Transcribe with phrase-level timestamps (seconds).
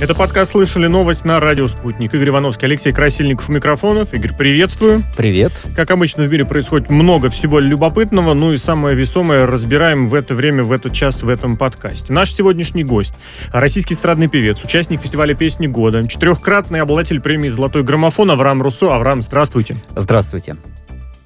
[0.00, 2.14] Это подкаст «Слышали новость» на радио «Спутник».
[2.14, 4.14] Игорь Ивановский, Алексей Красильников, микрофонов.
[4.14, 5.02] Игорь, приветствую.
[5.16, 5.50] Привет.
[5.74, 10.36] Как обычно в мире происходит много всего любопытного, ну и самое весомое разбираем в это
[10.36, 12.12] время, в этот час, в этом подкасте.
[12.12, 13.14] Наш сегодняшний гость–
[13.52, 18.94] российский эстрадный певец, участник фестиваля «Песни года», четырехкратный обладатель премии «Золотой граммофон» Авраам Руссо.
[18.94, 19.78] Авраам, здравствуйте.
[19.96, 20.56] Здравствуйте.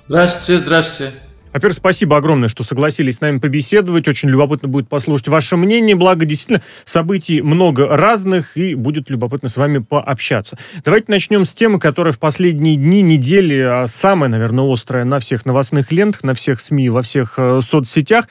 [0.09, 1.12] Здравствуйте, здравствуйте.
[1.53, 4.09] Во-первых, спасибо огромное, что согласились с нами побеседовать.
[4.09, 5.95] Очень любопытно будет послушать ваше мнение.
[5.95, 10.56] Благо, действительно, событий много разных, и будет любопытно с вами пообщаться.
[10.84, 15.45] Давайте начнем с темы, которая в последние дни, недели а самая, наверное, острая на всех
[15.45, 18.27] новостных лентах, на всех СМИ, во всех э, соцсетях.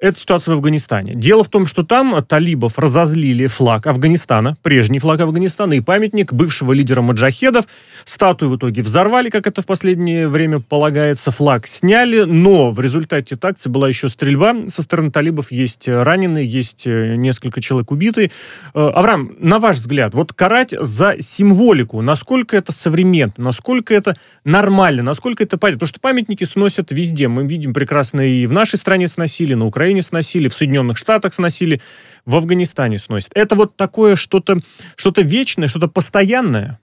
[0.00, 1.14] Это ситуация в Афганистане.
[1.14, 6.72] Дело в том, что там талибов разозлили флаг Афганистана, прежний флаг Афганистана и памятник бывшего
[6.72, 7.66] лидера маджахедов.
[8.04, 11.30] Статую в итоге взорвали, как это в последнее время полагается.
[11.30, 15.52] Флаг сняли, но в результате этой акции была еще стрельба со стороны талибов.
[15.52, 18.30] Есть раненые, есть э, несколько человек убитые.
[18.74, 25.02] Э, Авраам, на ваш взгляд, вот карать за символику, насколько это современно, насколько это нормально,
[25.02, 25.80] насколько это понятно?
[25.80, 27.28] Потому что памятники сносят везде.
[27.28, 31.34] Мы видим прекрасно и в нашей стране сносили, на Украине Украине сносили, в Соединенных Штатах
[31.34, 31.80] сносили,
[32.24, 33.32] в Афганистане сносят.
[33.34, 34.58] Это вот такое что-то
[34.96, 36.78] что вечное, что-то постоянное?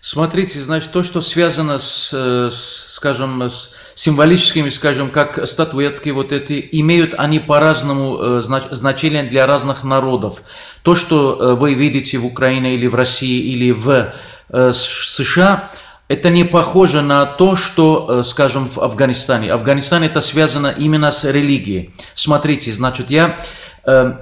[0.00, 6.68] Смотрите, значит, то, что связано с, с скажем, с символическими, скажем, как статуэтки вот эти,
[6.72, 10.42] имеют они по-разному э, знач, значение для разных народов.
[10.82, 14.12] То, что э, вы видите в Украине или в России или в
[14.48, 15.70] э, США,
[16.12, 19.50] это не похоже на то, что, э, скажем, в Афганистане.
[19.50, 21.94] Афганистан это связано именно с религией.
[22.14, 23.40] Смотрите, значит, я
[23.86, 24.14] э,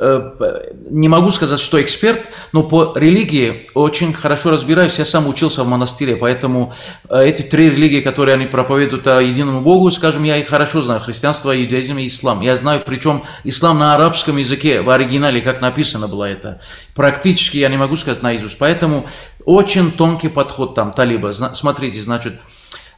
[0.00, 4.98] не могу сказать, что эксперт, но по религии очень хорошо разбираюсь.
[4.98, 6.74] Я сам учился в монастыре, поэтому
[7.08, 11.00] э, эти три религии, которые они проповедуют о единому Богу, скажем, я их хорошо знаю.
[11.00, 12.40] Христианство, иудаизм и ислам.
[12.40, 16.60] Я знаю, причем ислам на арабском языке, в оригинале, как написано было это.
[16.94, 18.58] Практически я не могу сказать наизусть.
[18.58, 19.08] Поэтому
[19.44, 21.32] очень тонкий подход там, талиба.
[21.32, 22.34] Смотрите, значит,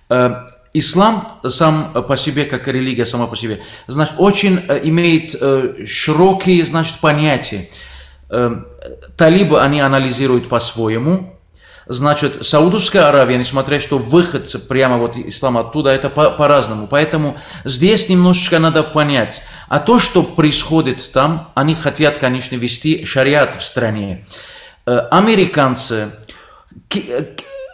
[0.08, 0.30] э,
[0.78, 6.64] Ислам сам по себе, как религия сама по себе, значит, очень э, имеет э, широкие,
[6.64, 7.70] значит, понятия.
[8.28, 8.56] Э,
[9.16, 11.32] талибы они анализируют по-своему.
[11.86, 16.88] Значит, Саудовская Аравия, несмотря что выход прямо вот ислам оттуда, это по- по-разному.
[16.88, 19.40] Поэтому здесь немножечко надо понять.
[19.68, 24.26] А то, что происходит там, они хотят, конечно, вести шариат в стране.
[24.84, 26.12] Американцы,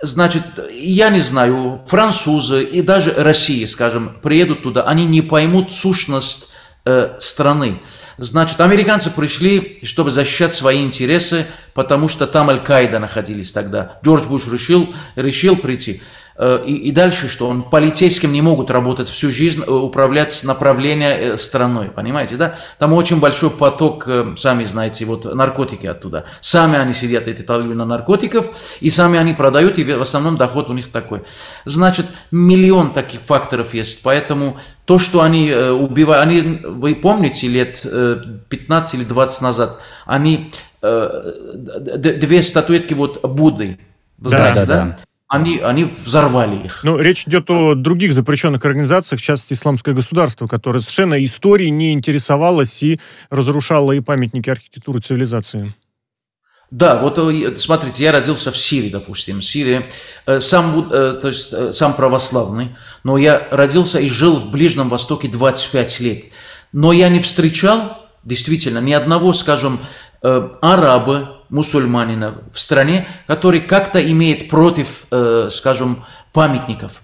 [0.03, 0.43] значит,
[0.73, 6.51] я не знаю, французы и даже Россия, скажем, приедут туда, они не поймут сущность
[6.85, 7.81] э, страны.
[8.19, 13.99] Значит, американцы пришли, чтобы защищать свои интересы, потому что там Аль-Каида находились тогда.
[14.05, 16.03] Джордж Буш решил, решил прийти.
[16.45, 17.49] Э, и, и дальше что?
[17.49, 22.57] Он полицейским не могут работать всю жизнь, э, управлять направление э, страной, понимаете, да?
[22.81, 26.25] Там очень большой поток, сами знаете, вот наркотики оттуда.
[26.41, 28.47] Сами они сидят, эти талибы на наркотиков,
[28.81, 31.23] и сами они продают, и в основном доход у них такой.
[31.65, 37.87] Значит, миллион таких факторов есть, поэтому то, что они убивают, они, вы помните, лет
[38.49, 40.51] 15 или 20 назад, они
[40.81, 43.79] две статуэтки вот Будды,
[44.19, 44.99] да, да, да
[45.33, 46.81] они, они взорвали их.
[46.85, 51.95] Ну, речь идет о других запрещенных организациях, в частности, исламское государство, которое совершенно историей не
[51.95, 53.01] интересовалось и
[53.31, 55.75] разрушало и памятники архитектуры цивилизации.
[56.71, 59.89] Да, вот э, смотрите, я родился в Сирии, допустим, Сирия,
[60.27, 65.29] э, сам, э, то есть сам православный, но я родился и жил в Ближнем Востоке
[65.29, 66.25] 25 лет.
[66.73, 69.81] Но я не встречал, действительно, ни одного, скажем,
[70.21, 77.03] араба, мусульманина в стране, который как-то имеет против, э, скажем, памятников.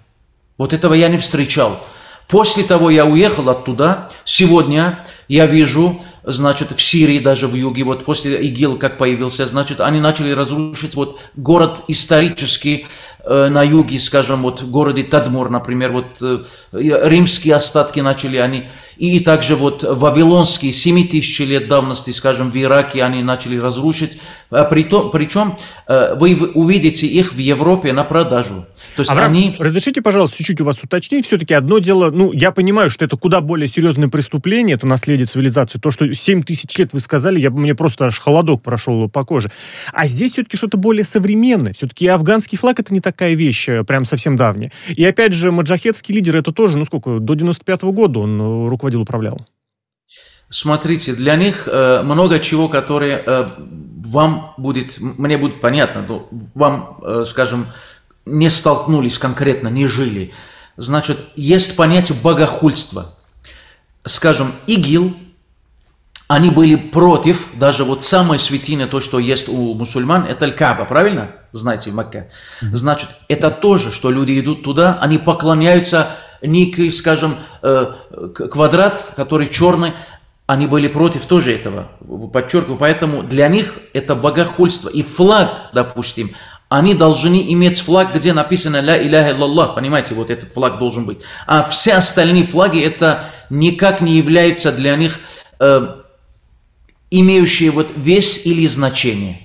[0.57, 1.85] Вот этого я не встречал.
[2.27, 4.09] После того я уехал оттуда.
[4.25, 6.01] Сегодня я вижу,
[6.31, 10.95] значит, в Сирии, даже в юге, вот после ИГИЛ как появился, значит, они начали разрушить
[10.95, 12.85] вот город исторический,
[13.25, 16.41] Э, на юге, скажем, вот в городе Тадмур, например, вот э,
[16.71, 23.03] римские остатки начали они, и также вот вавилонские 7 тысяч лет давности, скажем, в Ираке
[23.03, 24.17] они начали разрушить,
[24.49, 28.65] а притом, причем э, вы увидите их в Европе на продажу.
[28.95, 29.55] То есть Авраам, они...
[29.59, 33.41] разрешите, пожалуйста, чуть-чуть у вас уточнить, все-таки одно дело, ну, я понимаю, что это куда
[33.41, 37.75] более серьезное преступление, это наследие цивилизации, то, что 7 тысяч лет вы сказали, я, мне
[37.75, 39.51] просто аж холодок прошел по коже.
[39.93, 44.05] А здесь все-таки что-то более современное, все-таки афганский флаг это не такая вещь, э, прям
[44.05, 44.71] совсем давняя.
[44.87, 48.69] И опять же, маджахетский лидер, это тоже, ну сколько, до 95 -го года он э,
[48.69, 49.39] руководил, управлял.
[50.49, 56.97] Смотрите, для них э, много чего, которое э, вам будет, мне будет понятно, но вам,
[57.03, 57.67] э, скажем,
[58.25, 60.33] не столкнулись конкретно, не жили.
[60.75, 63.15] Значит, есть понятие богохульства.
[64.05, 65.13] Скажем, ИГИЛ,
[66.29, 71.31] они были против, даже вот самое святине, то, что есть у мусульман, это Аль-Каба, правильно?
[71.53, 72.29] Знаете, в Мекке.
[72.61, 76.11] Значит, это тоже, что люди идут туда, они поклоняются
[76.43, 77.93] некий, скажем, э,
[78.51, 79.93] квадрат, который черный,
[80.45, 81.87] они были против тоже этого,
[82.31, 84.89] подчеркиваю, поэтому для них это богохульство.
[84.89, 86.35] И флаг, допустим,
[86.69, 91.23] они должны иметь флаг, где написано «Ля иляха илlallah», понимаете, вот этот флаг должен быть.
[91.47, 95.19] А все остальные флаги, это никак не является для них
[95.59, 95.95] э,
[97.11, 99.41] имеющие вот вес или значение.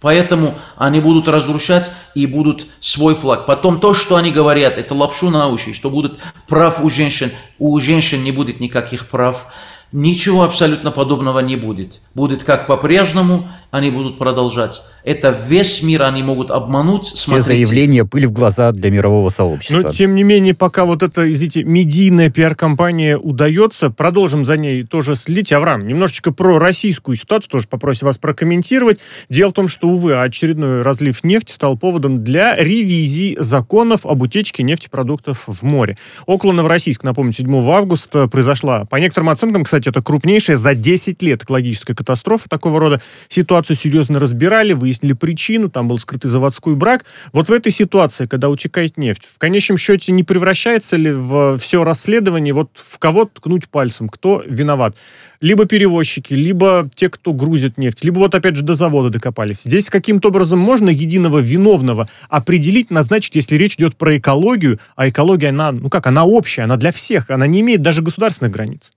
[0.00, 3.44] Поэтому они будут разрушать и будут свой флаг.
[3.44, 6.18] Потом то, что они говорят, это лапшу на уши, что будут
[6.48, 7.32] прав у женщин.
[7.58, 9.46] У женщин не будет никаких прав.
[9.92, 12.00] Ничего абсолютно подобного не будет.
[12.14, 14.82] Будет как по-прежнему, они будут продолжать.
[15.04, 17.06] Это весь мир они могут обмануть.
[17.06, 17.64] Все Смотрите.
[17.64, 19.82] заявления пыль в глаза для мирового сообщества.
[19.82, 25.16] Но, тем не менее, пока вот эта, извините, медийная пиар-компания удается, продолжим за ней тоже
[25.16, 25.52] следить.
[25.52, 29.00] Авраам, немножечко про российскую ситуацию тоже попросим вас прокомментировать.
[29.28, 34.62] Дело в том, что, увы, очередной разлив нефти стал поводом для ревизии законов об утечке
[34.62, 35.96] нефтепродуктов в море.
[36.26, 41.42] Около Новороссийска, напомню, 7 августа произошла, по некоторым оценкам, кстати, это крупнейшая за 10 лет
[41.42, 47.04] экологическая катастрофа такого рода ситуацию серьезно разбирали, выяснили причину, там был скрытый заводской брак.
[47.32, 51.84] Вот в этой ситуации, когда утекает нефть, в конечном счете не превращается ли в все
[51.84, 54.96] расследование вот в кого ткнуть пальцем, кто виноват?
[55.40, 59.62] Либо перевозчики, либо те, кто грузит нефть, либо вот опять же до завода докопались.
[59.62, 65.48] Здесь каким-то образом можно единого виновного определить, назначить, если речь идет про экологию, а экология,
[65.48, 68.92] она, ну как, она общая, она для всех, она не имеет даже государственных границ.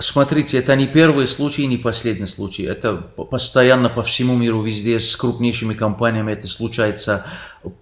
[0.00, 2.64] Смотрите, это не первый случай, не последний случай.
[2.64, 7.26] Это постоянно по всему миру, везде с крупнейшими компаниями это случается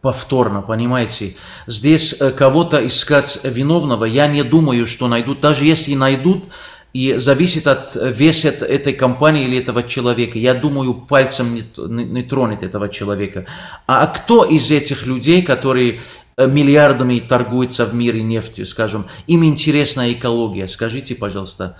[0.01, 1.37] повторно, понимаете?
[1.67, 5.41] Здесь э, кого-то искать виновного, я не думаю, что найдут.
[5.41, 6.45] Даже если найдут,
[6.93, 10.39] и зависит от веса этой компании или этого человека.
[10.39, 13.47] Я думаю, пальцем не, не, не тронет этого человека.
[13.87, 16.01] А кто из этих людей, которые
[16.37, 20.67] э, миллиардами торгуются в мире нефтью, скажем, им интересна экология?
[20.67, 21.77] Скажите, пожалуйста,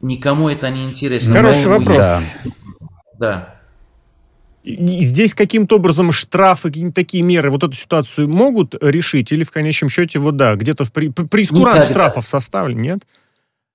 [0.00, 1.34] Никому это не интересно.
[1.34, 2.00] Хороший вопрос.
[2.00, 2.20] Да.
[3.18, 3.56] да.
[4.64, 9.30] Здесь каким-то образом штрафы, какие-то такие меры вот эту ситуацию могут решить?
[9.30, 13.00] Или в конечном счете, вот да, где-то в при, прескурант штрафов составлен, нет?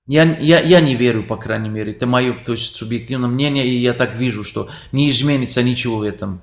[0.07, 1.93] Я, я, я не верю, по крайней мере.
[1.93, 6.01] Это мое то есть, субъективное мнение, и я так вижу, что не изменится ничего в
[6.01, 6.41] этом.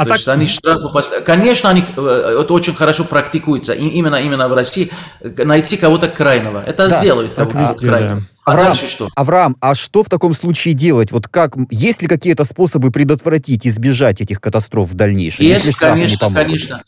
[0.00, 0.16] А То так...
[0.16, 5.76] есть они штрафы, конечно, они э, это очень хорошо практикуется, именно именно в России найти
[5.76, 6.64] кого-то крайного.
[6.66, 8.20] Это да, сделают кого-то крайного.
[8.20, 8.26] Да.
[8.46, 9.08] А Авраам, дальше что?
[9.14, 11.12] Авраам, а что в таком случае делать?
[11.12, 15.44] Вот как, есть ли какие-то способы предотвратить, избежать этих катастроф в дальнейшем?
[15.44, 16.82] Есть, конечно, конечно.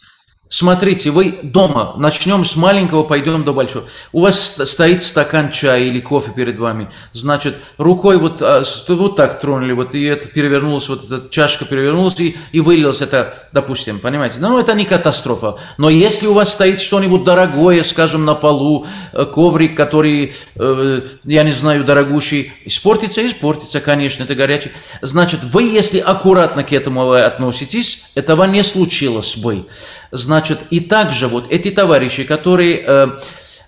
[0.53, 3.87] Смотрите, вы дома, начнем с маленького, пойдем до большого.
[4.13, 6.91] У вас стоит стакан чая или кофе перед вами.
[7.15, 12.21] Значит, рукой вот, а, вот так тронули, вот и это перевернулось, вот эта чашка перевернулась
[12.21, 14.41] и, и вылилось это, допустим, понимаете.
[14.41, 15.57] Ну, это не катастрофа.
[15.79, 21.45] Но если у вас стоит что-нибудь дорогое, скажем, на полу, э, коврик, который, э, я
[21.45, 24.73] не знаю, дорогущий, испортится, испортится, конечно, это горячий.
[25.01, 29.65] Значит, вы, если аккуратно к этому относитесь, этого не случилось бы.
[30.13, 33.07] Значит, и также вот эти товарищи, которые э,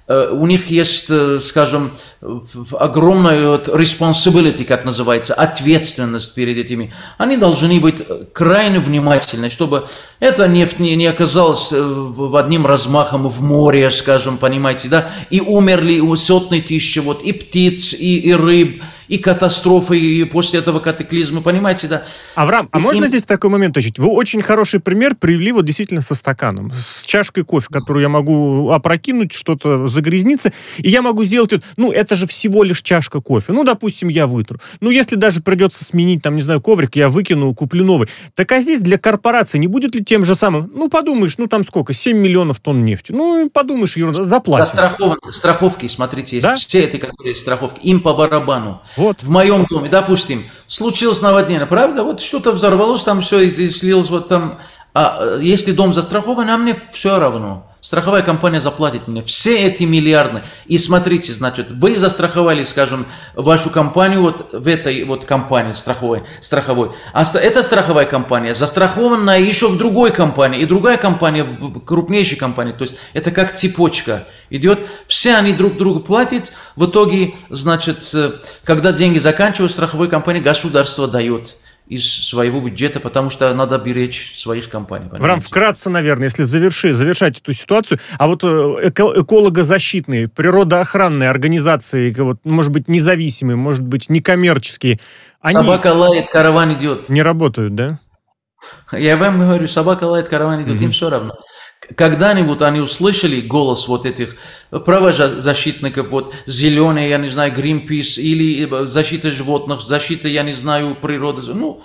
[0.06, 1.92] у них есть, э, скажем,
[2.78, 6.92] огромная вот responsibility, как называется, ответственность перед этими.
[7.16, 8.02] Они должны быть
[8.32, 9.86] крайне внимательны, чтобы
[10.20, 15.40] эта нефть не, не оказалась э, в одним размахом в море, скажем, понимаете, да, и
[15.40, 21.40] умерли сотни тысяч вот и птиц, и, и рыб, и катастрофы, и после этого катаклизмы,
[21.40, 22.04] понимаете, да.
[22.34, 23.08] Авраам, а и, можно им...
[23.08, 23.98] здесь такой момент точить?
[23.98, 28.70] Вы очень хороший пример привели вот действительно со стаканом, с чашкой кофе, которую я могу
[28.70, 33.52] опрокинуть, что-то загрязниться, и я могу сделать, ну, это же всего лишь чашка кофе.
[33.52, 34.58] Ну, допустим, я вытру.
[34.80, 38.08] Ну, если даже придется сменить, там, не знаю, коврик, я выкину, куплю новый.
[38.34, 40.70] Так а здесь для корпорации не будет ли тем же самым?
[40.74, 41.92] Ну, подумаешь, ну, там сколько?
[41.92, 43.12] 7 миллионов тонн нефти.
[43.12, 44.76] Ну, подумаешь, ерунда, заплатим.
[44.76, 44.96] Да,
[45.32, 46.56] страховки, смотрите, есть да?
[46.56, 48.82] все эти, которые страховки, им по барабану.
[48.96, 49.22] Вот.
[49.22, 52.02] В моем доме, допустим, случилось наводнение, правда?
[52.02, 54.58] Вот что-то взорвалось, там все и слилось вот там.
[54.92, 57.70] А э, если дом застрахован, а мне все равно.
[57.84, 60.42] Страховая компания заплатит мне все эти миллиарды.
[60.64, 66.92] И смотрите, значит, вы застраховали, скажем, вашу компанию вот в этой вот компании страховой, страховой.
[67.12, 70.62] А эта страховая компания застрахована еще в другой компании.
[70.62, 72.72] И другая компания, в крупнейшей компании.
[72.72, 74.86] То есть это как цепочка идет.
[75.06, 76.52] Все они друг другу платят.
[76.76, 78.32] В итоге, значит, э,
[78.64, 84.70] когда деньги заканчиваются, страховой компании государство дает из своего бюджета, потому что надо беречь своих
[84.70, 85.04] компаний.
[85.04, 85.24] Понимаете?
[85.24, 88.46] Врам, вкратце, наверное, если заверши, завершать эту ситуацию, а вот э,
[88.88, 94.98] эко экологозащитные, природоохранные организации, вот, может быть, независимые, может быть, некоммерческие,
[95.40, 95.54] они...
[95.54, 97.10] Собака лает, караван идет.
[97.10, 97.98] Не работают, да?
[98.90, 100.84] Я вам говорю, собака лает, караван идет, mm-hmm.
[100.84, 101.34] им все равно
[101.96, 104.36] когда-нибудь они услышали голос вот этих
[104.70, 111.42] правозащитников, вот зеленые, я не знаю, Greenpeace или защита животных, защита, я не знаю, природы,
[111.52, 111.82] ну,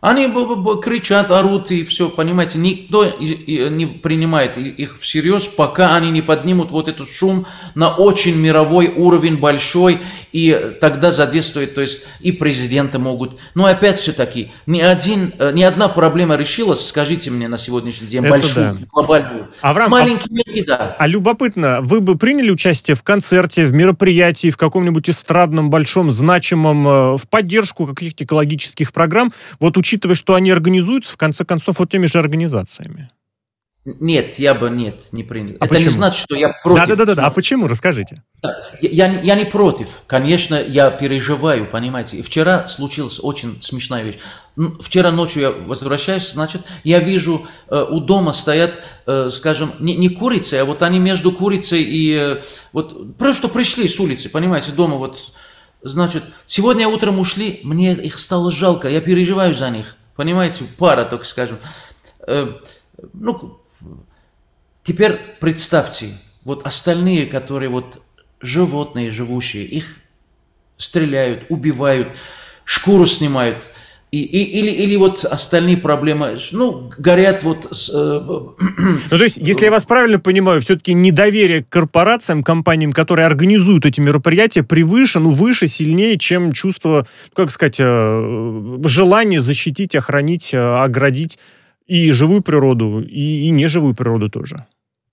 [0.00, 0.26] они
[0.82, 6.88] кричат, орут и все, понимаете, никто не принимает их всерьез, пока они не поднимут вот
[6.88, 9.98] этот шум на очень мировой уровень большой,
[10.32, 13.38] и тогда задействует, то есть и президенты могут.
[13.54, 18.20] Но опять все-таки, ни, один, э, ни одна проблема решилась, скажите мне на сегодняшний день,
[18.20, 18.76] Это большую, да.
[18.92, 19.48] глобальную.
[19.60, 20.96] Авраам, Маленькие мерки, да.
[20.98, 26.86] А любопытно, вы бы приняли участие в концерте, в мероприятии, в каком-нибудь эстрадном, большом, значимом,
[26.86, 31.90] э, в поддержку каких-то экологических программ, вот учитывая, что они организуются, в конце концов, вот
[31.90, 33.08] теми же организациями?
[33.84, 35.56] Нет, я бы нет, не принял.
[35.60, 35.88] А Это почему?
[35.88, 36.88] не значит, что я против.
[36.88, 37.26] Да, да, да, да.
[37.26, 37.68] А почему?
[37.68, 38.22] Расскажите.
[38.82, 40.02] Я, я, я не против.
[40.06, 42.18] Конечно, я переживаю, понимаете.
[42.18, 44.16] И вчера случилась очень смешная вещь.
[44.82, 50.10] Вчера ночью я возвращаюсь, значит, я вижу, э, у дома стоят, э, скажем, не, не
[50.10, 52.42] курицы, а вот они между курицей и э,
[52.72, 55.32] вот просто пришли с улицы, понимаете, дома вот
[55.82, 59.96] Значит, сегодня утром ушли, мне их стало жалко, я переживаю за них.
[60.16, 61.58] Понимаете, пара, так скажем.
[62.26, 62.54] Э,
[63.12, 63.60] ну,
[64.82, 68.02] теперь представьте, вот остальные, которые вот
[68.40, 69.98] животные живущие, их
[70.76, 72.16] стреляют, убивают,
[72.64, 73.62] шкуру снимают–
[74.10, 77.68] и, и, или, или вот остальные проблемы, ну, горят вот...
[77.70, 78.56] С, э, ну,
[79.10, 84.00] то есть, если я вас правильно понимаю, все-таки недоверие к корпорациям, компаниям, которые организуют эти
[84.00, 91.38] мероприятия, превыше, ну, выше, сильнее, чем чувство, как сказать, э, желание защитить, охранить, э, оградить
[91.86, 94.66] и живую природу, и, и неживую природу тоже.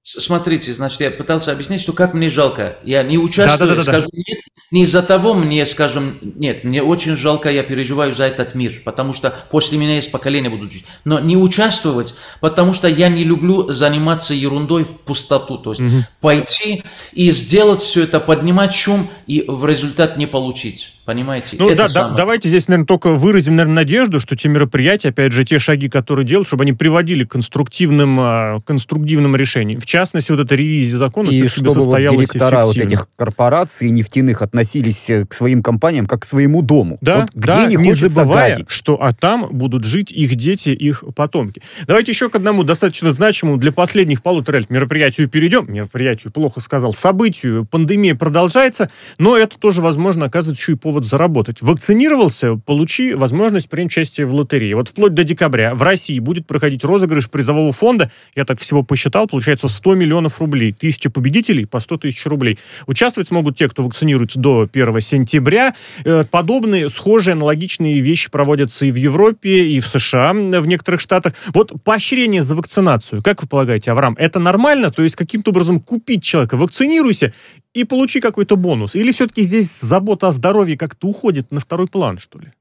[0.03, 2.77] Смотрите, значит, я пытался объяснить, что как мне жалко.
[2.83, 4.39] Я не участвую, да, да, да, скажу, нет,
[4.71, 9.13] не из-за того мне, скажем, нет, мне очень жалко, я переживаю за этот мир, потому
[9.13, 10.85] что после меня есть поколение будут жить.
[11.03, 15.57] Но не участвовать, потому что я не люблю заниматься ерундой в пустоту.
[15.57, 16.05] То есть угу.
[16.19, 20.95] пойти и сделать все это, поднимать шум и в результат не получить.
[21.05, 21.55] Понимаете?
[21.59, 25.43] Ну да, да, давайте здесь, наверное, только выразим, наверное, надежду, что те мероприятия, опять же,
[25.43, 29.79] те шаги, которые делают, чтобы они приводили к конструктивным, а, конструктивным решениям.
[29.79, 34.41] В частности, вот эта ревизия закона, и чтобы состоялась вот директора вот этих корпораций нефтяных
[34.55, 36.97] относились э, к своим компаниям как к своему дому.
[37.01, 38.69] Да, вот где да, не, не забывая, гадить.
[38.69, 41.61] что а там будут жить их дети, их потомки.
[41.87, 45.71] Давайте еще к одному достаточно значимому для последних полутора лет мероприятию перейдем.
[45.71, 46.93] Мероприятию плохо сказал.
[46.93, 47.65] Событию.
[47.65, 51.61] Пандемия продолжается, но это тоже, возможно, оказывается еще и повод повод заработать.
[51.61, 54.75] Вакцинировался, получи возможность принять участие в лотерее.
[54.75, 58.09] Вот вплоть до декабря в России будет проходить розыгрыш призового фонда.
[58.35, 60.71] Я так всего посчитал, получается 100 миллионов рублей.
[60.71, 62.57] Тысяча победителей по 100 тысяч рублей.
[62.87, 65.73] Участвовать смогут те, кто вакцинируется до 1 сентября.
[66.03, 71.33] Э, подобные, схожие, аналогичные вещи проводятся и в Европе, и в США, в некоторых штатах.
[71.47, 74.91] Вот поощрение за вакцинацию, как вы полагаете, Авраам, это нормально?
[74.91, 77.33] То есть каким-то образом купить человека, вакцинируйся,
[77.73, 78.93] и получи какой-то бонус?
[78.93, 82.53] Или все-таки здесь забота о здоровье как-то уходит на второй план, что ли?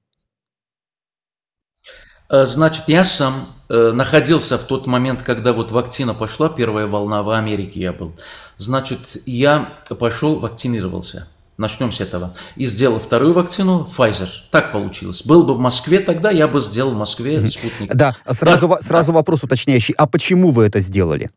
[2.31, 7.23] Э, значит, я сам э, находился в тот момент, когда вот вакцина пошла, первая волна
[7.23, 8.15] в Америке я был.
[8.57, 11.29] Значит, я пошел, вакцинировался.
[11.57, 12.35] Начнем с этого.
[12.57, 14.29] И сделал вторую вакцину Pfizer.
[14.51, 15.23] Так получилось.
[15.25, 17.95] Был бы в Москве тогда, я бы сделал в Москве спутник.
[17.95, 19.19] Да, сразу, да, сразу да.
[19.19, 19.95] вопрос уточняющий.
[19.97, 21.31] А почему вы это сделали?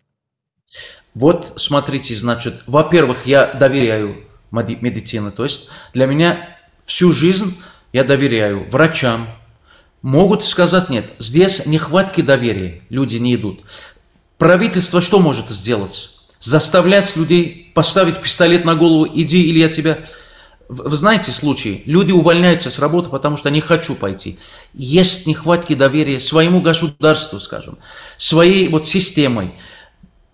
[1.13, 7.57] Вот смотрите, значит, во-первых, я доверяю медицине, то есть для меня всю жизнь
[7.93, 9.27] я доверяю врачам.
[10.01, 13.63] Могут сказать нет, здесь нехватки доверия, люди не идут.
[14.37, 16.16] Правительство что может сделать?
[16.47, 20.05] Заставлять людей поставить пистолет на голову, иди или я тебя...
[20.69, 24.39] Вы знаете случаи, люди увольняются с работы, потому что не хочу пойти.
[24.73, 27.77] Есть нехватки доверия своему государству, скажем,
[28.17, 29.55] своей вот системой.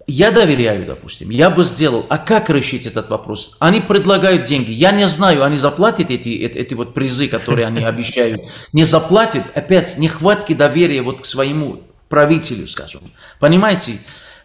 [0.05, 2.05] Я доверяю, допустим, я бы сделал.
[2.09, 3.57] А как решить этот вопрос?
[3.57, 4.69] Они предлагают деньги.
[4.69, 8.43] Я не знаю, они заплатят эти, эти, эти вот призы, которые они обещают.
[8.71, 13.01] Не заплатят, опять нехватки доверия вот к своему правителю, скажем.
[13.39, 13.97] Понимаете?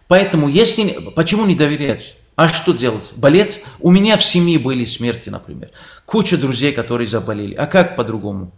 [0.09, 0.89] Поэтому если...
[1.15, 2.15] Почему не доверять?
[2.35, 3.13] А что делать?
[3.15, 3.61] Болеть?
[3.79, 5.69] У меня в семье были смерти, например.
[6.05, 7.53] Куча друзей, которые заболели.
[7.53, 8.51] А как по-другому?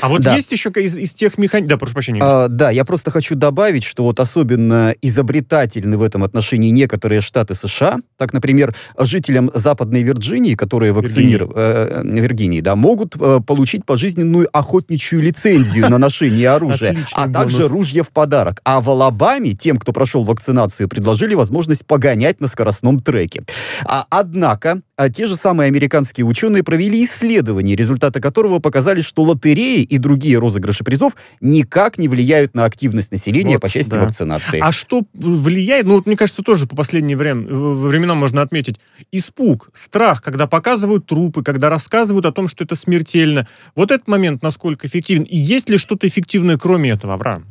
[0.00, 0.34] А вот да.
[0.34, 1.70] есть еще из, из тех механизмов...
[1.70, 2.20] Да, прошу прощения.
[2.22, 7.54] А, да, я просто хочу добавить, что вот особенно изобретательны в этом отношении некоторые штаты
[7.54, 7.98] США.
[8.16, 11.52] Так, например, жителям Западной Вирджинии, которые вакцинированы...
[11.56, 18.02] Э, Виргинии, да, могут э, получить пожизненную охотничью лицензию на ношение оружия, а также ружье
[18.02, 18.60] в подарок.
[18.64, 23.44] А в Алабаме тем, кто прошел вакцинацию, предложили возможность погонять на скоростном треке.
[23.84, 29.82] А, однако, а те же самые американские ученые провели исследование, результаты которого показали, что лотереи
[29.82, 34.00] и другие розыгрыши призов никак не влияют на активность населения вот, по части да.
[34.00, 34.58] вакцинации.
[34.60, 35.86] А что влияет?
[35.86, 38.80] Ну, вот, мне кажется, тоже по последним время, временам можно отметить.
[39.12, 43.46] Испуг, страх, когда показывают трупы, когда рассказывают о том, что это смертельно.
[43.74, 45.24] Вот этот момент насколько эффективен.
[45.24, 47.44] И есть ли что-то эффективное, кроме этого, Авраам?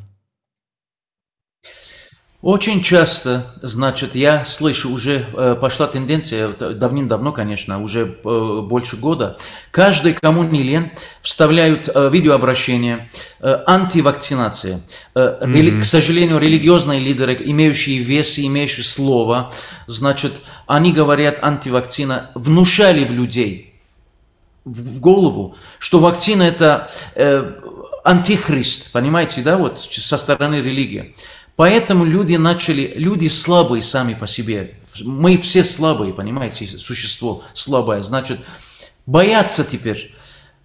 [2.45, 9.39] Очень часто, значит, я слышу, уже э, пошла тенденция, давным-давно, конечно, уже э, больше года,
[9.71, 10.91] каждый, кому не лен,
[11.23, 13.09] вставляют э, видеообращение,
[13.39, 14.83] э, антивакцинации.
[15.15, 15.53] Э, mm-hmm.
[15.53, 19.51] рели, к сожалению, религиозные лидеры, имеющие вес и имеющие слово,
[19.87, 20.33] значит,
[20.67, 23.73] они говорят антивакцина, внушали в людей,
[24.65, 27.53] в, в голову, что вакцина это э,
[28.03, 31.15] антихрист, понимаете, да, вот со стороны религии.
[31.55, 34.75] Поэтому люди начали, люди слабые сами по себе.
[35.01, 38.01] Мы все слабые, понимаете, существо слабое.
[38.01, 38.39] Значит,
[39.05, 40.13] бояться теперь.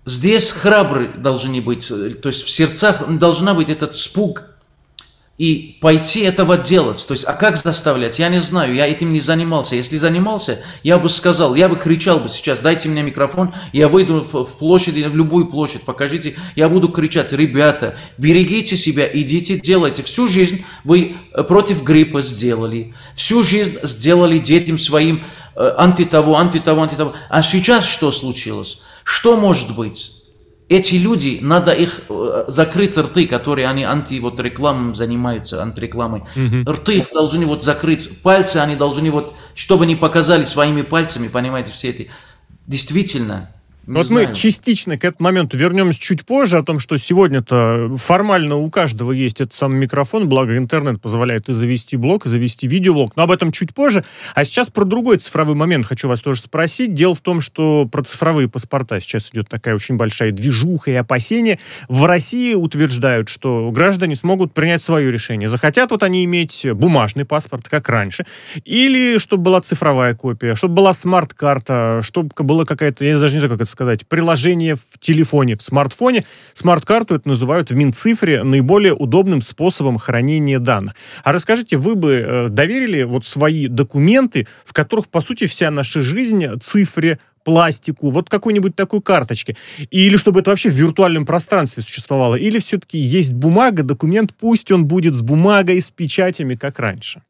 [0.05, 4.50] Здесь храбры должны быть, то есть в сердцах должна быть этот спуг,
[5.41, 7.03] и пойти этого делать.
[7.09, 8.19] То есть, а как заставлять?
[8.19, 9.75] Я не знаю, я этим не занимался.
[9.75, 14.21] Если занимался, я бы сказал, я бы кричал бы сейчас, дайте мне микрофон, я выйду
[14.21, 20.03] в площадь, в любую площадь, покажите, я буду кричать, ребята, берегите себя, идите, делайте.
[20.03, 25.25] Всю жизнь вы э, против гриппа сделали, всю жизнь сделали детям своим
[25.57, 27.15] э, анти того, анти того, анти того.
[27.31, 28.79] А сейчас что случилось?
[29.05, 30.20] Что может быть?
[30.71, 36.23] Эти люди, надо их э, закрыть рты, которые они анти вот рекламой занимаются, антирекламой.
[36.37, 36.71] Угу.
[36.73, 41.73] Рты их должны вот закрыть, пальцы они должны вот, чтобы не показали своими пальцами, понимаете,
[41.73, 42.11] все эти.
[42.69, 43.51] Действительно,
[43.91, 44.29] не вот знаю.
[44.29, 49.13] мы частично к этому моменту вернемся чуть позже, о том, что сегодня-то формально у каждого
[49.13, 53.31] есть этот самый микрофон, благо интернет позволяет и завести блог, и завести видеоблог, но об
[53.31, 54.05] этом чуть позже.
[54.35, 56.95] А сейчас про другой цифровой момент хочу вас тоже спросить.
[56.95, 61.59] Дело в том, что про цифровые паспорта сейчас идет такая очень большая движуха и опасения.
[61.89, 65.49] В России утверждают, что граждане смогут принять свое решение.
[65.49, 68.25] Захотят вот они иметь бумажный паспорт, как раньше,
[68.65, 73.51] или чтобы была цифровая копия, чтобы была смарт-карта, чтобы была какая-то, я даже не знаю,
[73.51, 76.27] как это сказать, приложение в телефоне, в смартфоне.
[76.53, 80.95] Смарт-карту это называют в Минцифре наиболее удобным способом хранения данных.
[81.25, 86.03] А расскажите, вы бы э, доверили вот свои документы, в которых, по сути, вся наша
[86.03, 89.57] жизнь цифре, пластику, вот какой-нибудь такой карточки.
[89.91, 92.35] Или чтобы это вообще в виртуальном пространстве существовало.
[92.35, 97.23] Или все-таки есть бумага, документ, пусть он будет с бумагой, с печатями, как раньше.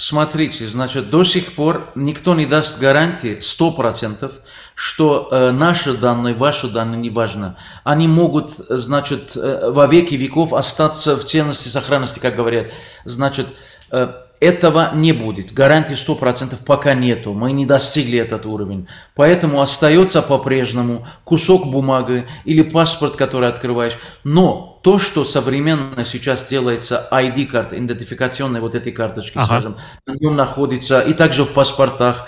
[0.00, 4.32] Смотрите, значит, до сих пор никто не даст гарантии 100%,
[4.74, 11.16] что э, наши данные, ваши данные, неважно, они могут, значит, э, во веки веков остаться
[11.16, 12.70] в ценности сохранности, как говорят.
[13.04, 13.48] Значит,
[13.90, 15.52] э, этого не будет.
[15.52, 17.34] Гарантии 100% пока нету.
[17.34, 18.88] Мы не достигли этот уровень.
[19.14, 23.98] Поэтому остается по-прежнему кусок бумаги или паспорт, который открываешь.
[24.24, 29.46] Но то, что современно сейчас делается ID-карта, идентификационной вот этой карточки, ага.
[29.46, 29.76] скажем,
[30.06, 32.26] на нем находится, и также в паспортах,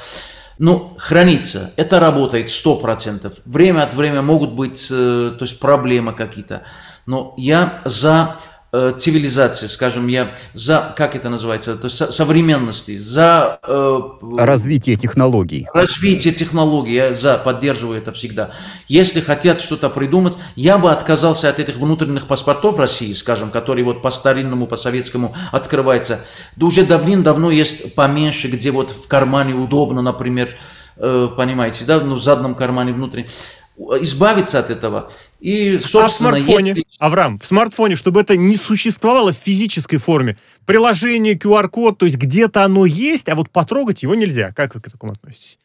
[0.59, 1.73] ну, хранится.
[1.77, 3.41] Это работает 100%.
[3.47, 6.65] Время от времени могут быть, э, то есть проблемы какие-то.
[7.07, 8.37] Но я за
[8.73, 13.59] э, цивилизации, скажем, я за, как это называется, то есть современности, за...
[13.63, 14.01] Э,
[14.39, 15.67] развитие технологий.
[15.75, 18.53] Развитие технологий, я за, поддерживаю это всегда.
[18.89, 24.03] Если хотят что-то придумать, я бы отказался от этих внутренних паспортов России, скажем, которые вот
[24.03, 26.21] по старинному, по советскому открываются.
[26.57, 30.57] Да уже давным-давно есть поменьше, где вот в кармане удобно, например,
[30.97, 33.29] э, понимаете, да, ну в заднем кармане внутренне
[34.01, 35.11] избавиться от этого.
[35.43, 36.85] И, собственно, а в смартфоне, если...
[37.01, 42.63] Авраам, в смартфоне, чтобы это не существовало в физической форме, приложение, QR-код, то есть где-то
[42.63, 44.53] оно есть, а вот потрогать его нельзя.
[44.53, 45.59] Как вы к этому относитесь?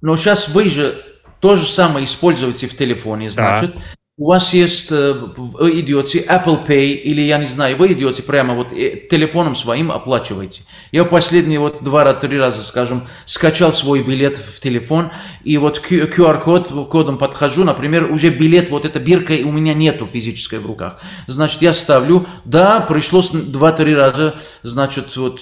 [0.00, 1.00] Но сейчас вы же
[1.38, 3.80] то же самое используете в телефоне, значит, да
[4.16, 8.54] у вас есть, э, вы идете Apple Pay или я не знаю, вы идете прямо
[8.54, 10.62] вот э, телефоном своим оплачиваете.
[10.92, 15.10] Я последние вот два-три раза, скажем, скачал свой билет в телефон
[15.42, 20.60] и вот QR-код, кодом подхожу, например, уже билет, вот эта бирка у меня нету физической
[20.60, 21.00] в руках.
[21.26, 25.40] Значит, я ставлю, да, пришлось два-три раза, значит, вот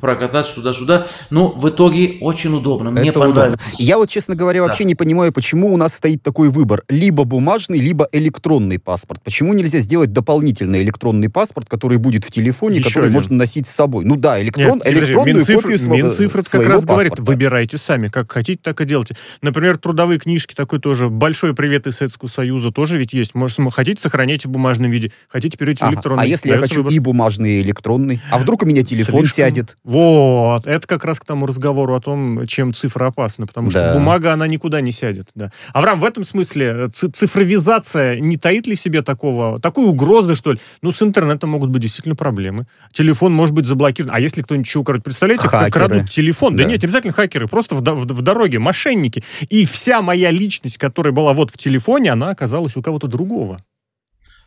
[0.00, 3.60] прокататься туда-сюда, но в итоге очень удобно, мне Это понравилось.
[3.60, 3.76] Удобно.
[3.78, 4.88] Я вот, честно говоря, вообще да.
[4.88, 9.22] не понимаю, почему у нас стоит такой выбор, либо бумажный, либо либо электронный паспорт.
[9.22, 13.14] Почему нельзя сделать дополнительный электронный паспорт, который будет в телефоне, Еще который один.
[13.14, 14.04] можно носить с собой?
[14.04, 16.86] Ну да, электрон, Нет, электронную Минцифр, копию своего Минцифр как раз паспорта.
[16.86, 19.16] говорит, выбирайте сами, как хотите, так и делайте.
[19.42, 23.34] Например, трудовые книжки, такой тоже большой привет из Советского Союза, тоже ведь есть.
[23.34, 25.90] Может, хотите, сохраняйте в бумажном виде, хотите, перейти ага.
[25.90, 26.22] в электронный.
[26.22, 26.92] А если я хочу выбор.
[26.92, 28.20] и бумажный, и электронный?
[28.30, 29.44] А вдруг у меня телефон Слишком...
[29.44, 29.76] сядет?
[29.84, 34.32] Вот, это как раз к тому разговору о том, чем цифра опасна, потому что бумага,
[34.32, 35.28] она никуда не сядет.
[35.34, 35.50] Да.
[35.72, 40.58] Авраам, в этом смысле цифровизация не таит ли себе такого, такой угрозы, что ли?
[40.82, 42.66] Ну, с интернетом могут быть действительно проблемы.
[42.92, 44.14] Телефон может быть заблокирован.
[44.14, 45.04] А если кто-нибудь чего украдет?
[45.04, 45.70] Представляете, хакеры.
[45.70, 46.56] крадут телефон?
[46.56, 46.64] Да.
[46.64, 49.22] да нет, обязательно хакеры, просто в, в, в дороге, мошенники.
[49.48, 53.60] И вся моя личность, которая была вот в телефоне, она оказалась у кого-то другого.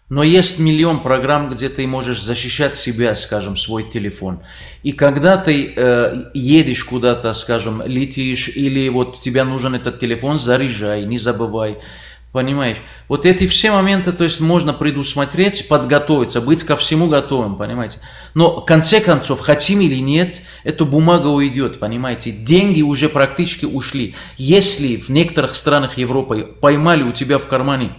[0.10, 4.42] Но есть миллион программ, где ты можешь защищать себя, скажем, свой телефон.
[4.84, 11.06] И когда ты э, едешь куда-то, скажем, летишь, или вот тебе нужен этот телефон, заряжай,
[11.06, 11.80] не забывай.
[12.34, 12.78] Понимаешь?
[13.08, 18.00] Вот эти все моменты, то есть можно предусмотреть, подготовиться, быть ко всему готовым, понимаете?
[18.34, 22.32] Но в конце концов, хотим или нет, эта бумага уйдет, понимаете?
[22.32, 24.16] Деньги уже практически ушли.
[24.36, 27.94] Если в некоторых странах Европы поймали у тебя в кармане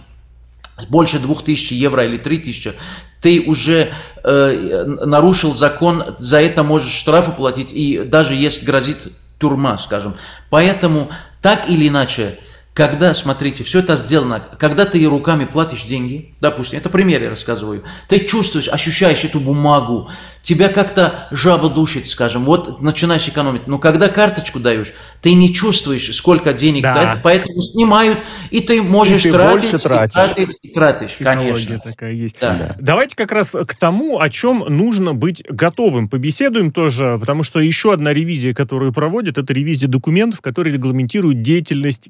[0.89, 2.73] больше 2000 евро или 3000,
[3.21, 9.77] ты уже э, нарушил закон, за это можешь штрафы платить, и даже есть грозит тюрьма,
[9.77, 10.17] скажем.
[10.49, 11.09] Поэтому
[11.41, 12.37] так или иначе,
[12.75, 17.85] когда, смотрите, все это сделано, когда ты руками платишь деньги, допустим, это пример я рассказываю,
[18.09, 20.09] ты чувствуешь, ощущаешь эту бумагу,
[20.45, 23.65] тебя как-то жаба душит, скажем, вот начинаешь экономить.
[23.65, 26.93] Но когда карточку даешь, ты не чувствуешь, сколько денег да.
[26.93, 28.19] дать, поэтому снимают,
[28.51, 30.15] и ты можешь и ты тратить, больше тратишь.
[30.15, 31.79] и тратить, и тратишь, конечно.
[31.79, 32.39] такая есть.
[32.41, 32.55] Да.
[32.59, 32.75] Да.
[32.79, 36.09] Давайте как раз к тому, о чем нужно быть готовым.
[36.09, 42.09] Побеседуем тоже, потому что еще одна ревизия, которую проводят, это ревизия документов, которые регламентируют деятельность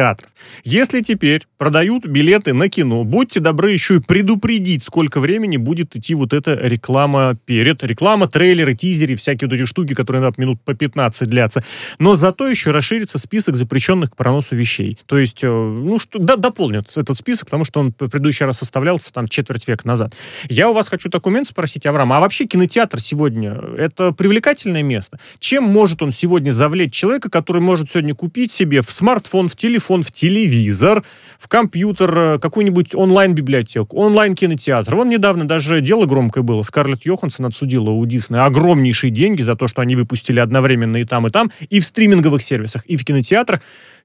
[0.00, 0.30] кинотеатров.
[0.64, 6.14] Если теперь продают билеты на кино, будьте добры еще и предупредить, сколько времени будет идти
[6.14, 7.82] вот эта реклама перед.
[7.82, 11.62] Реклама, трейлеры, тизеры, всякие вот эти штуки, которые на минут по 15 длятся.
[11.98, 14.98] Но зато еще расширится список запрещенных к проносу вещей.
[15.06, 18.58] То есть, э, ну, что, да, дополнят этот список, потому что он в предыдущий раз
[18.58, 20.14] составлялся там четверть века назад.
[20.48, 25.18] Я у вас хочу момент спросить, Авраам, а вообще кинотеатр сегодня это привлекательное место?
[25.38, 29.89] Чем может он сегодня завлечь человека, который может сегодня купить себе в смартфон, в телефон,
[29.98, 31.02] в телевизор,
[31.38, 34.94] в компьютер, э, какую-нибудь онлайн-библиотеку, онлайн-кинотеатр?
[34.94, 36.62] Вон недавно даже дело громкое было.
[36.62, 41.26] Скарлетт Йоханссон отсудила у Диснея огромнейшие деньги за то, что они выпустили одновременно и там,
[41.26, 43.62] и там, и в стриминговых сервисах, и в кинотеатрах.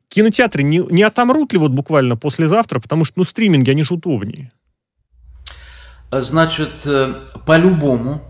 [0.07, 4.51] Кинотеатры не, не отомрут ли вот буквально послезавтра, потому что, ну, стриминги, они же удобнее.
[6.11, 8.21] Значит, э, по-любому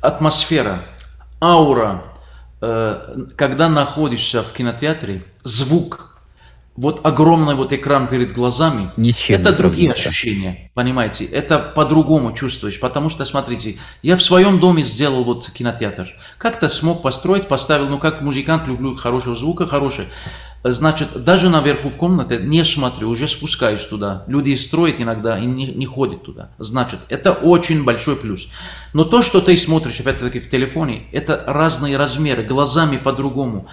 [0.00, 0.82] атмосфера,
[1.40, 2.02] аура,
[2.60, 6.10] э, когда находишься в кинотеатре, звук–
[6.76, 8.90] вот огромный вот экран перед глазами,
[9.28, 15.22] это другие ощущения, понимаете, это по-другому чувствуешь, потому что, смотрите, я в своем доме сделал
[15.24, 16.08] вот кинотеатр,
[16.38, 20.06] как-то смог построить, поставил, ну как музыкант, люблю хорошего звука, хороший,
[20.64, 25.66] значит, даже наверху в комнате не смотрю, уже спускаюсь туда, люди строят иногда и не,
[25.66, 28.48] не ходят туда, значит, это очень большой плюс,
[28.94, 33.68] но то, что ты смотришь, опять-таки, в телефоне, это разные размеры, глазами по-другому,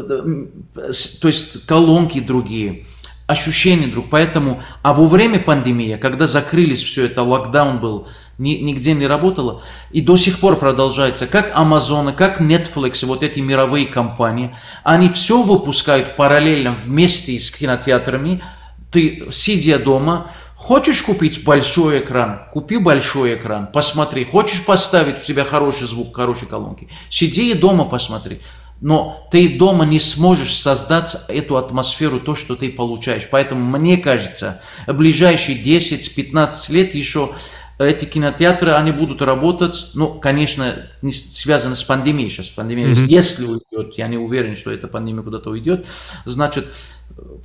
[0.00, 2.84] то есть колонки другие,
[3.26, 4.10] ощущения друг.
[4.10, 9.62] Поэтому, а во время пандемии, когда закрылись все это, локдаун был, ни, нигде не работало,
[9.90, 15.42] и до сих пор продолжается, как Amazon, как Netflix, вот эти мировые компании, они все
[15.42, 18.42] выпускают параллельно вместе с кинотеатрами,
[18.90, 22.42] ты, сидя дома, Хочешь купить большой экран?
[22.52, 24.24] Купи большой экран, посмотри.
[24.24, 26.88] Хочешь поставить у себя хороший звук, хорошие колонки?
[27.10, 28.40] Сиди и дома посмотри
[28.84, 33.26] но ты дома не сможешь создать эту атмосферу, то, что ты получаешь.
[33.30, 37.34] Поэтому мне кажется, в ближайшие 10-15 лет еще
[37.78, 43.06] эти кинотеатры, они будут работать, ну, конечно, не связано с пандемией сейчас, пандемия, mm-hmm.
[43.06, 45.86] если уйдет, я не уверен, что эта пандемия куда-то уйдет,
[46.26, 46.66] значит,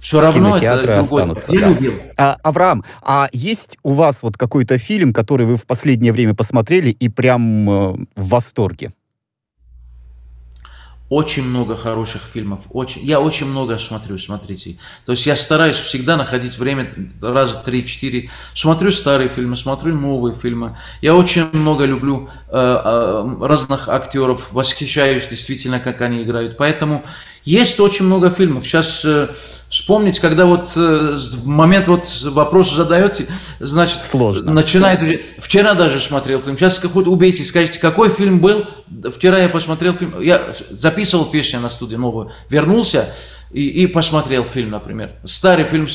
[0.02, 1.54] все равно кинотеатры это останутся.
[1.54, 1.78] Да.
[2.18, 6.90] А, Авраам, а есть у вас вот какой-то фильм, который вы в последнее время посмотрели
[6.90, 8.92] и прям э, в восторге?
[11.10, 12.66] Очень много хороших фильмов.
[12.70, 14.78] Очень, я очень много смотрю, смотрите.
[15.06, 18.30] То есть я стараюсь всегда находить время, раза три-четыре.
[18.54, 20.78] Смотрю старые фильмы, смотрю новые фильмы.
[21.02, 26.58] Я очень много люблю э, э, разных актеров, восхищаюсь действительно, как они играют.
[26.58, 27.04] Поэтому
[27.44, 28.66] есть очень много фильмов.
[28.66, 29.30] Сейчас э,
[29.70, 33.28] вспомнить, когда вот э, момент вот вопрос задаете,
[33.60, 34.52] значит, Сложно.
[34.52, 35.36] начинает...
[35.40, 36.58] Вчера даже смотрел фильм.
[36.58, 38.66] Сейчас хоть убейте, скажите, какой фильм был?
[39.16, 40.20] Вчера я посмотрел фильм.
[40.22, 42.32] Я записывал песню на студии новую.
[42.50, 43.14] Вернулся
[43.52, 45.12] и, и посмотрел фильм, например.
[45.24, 45.88] Старый фильм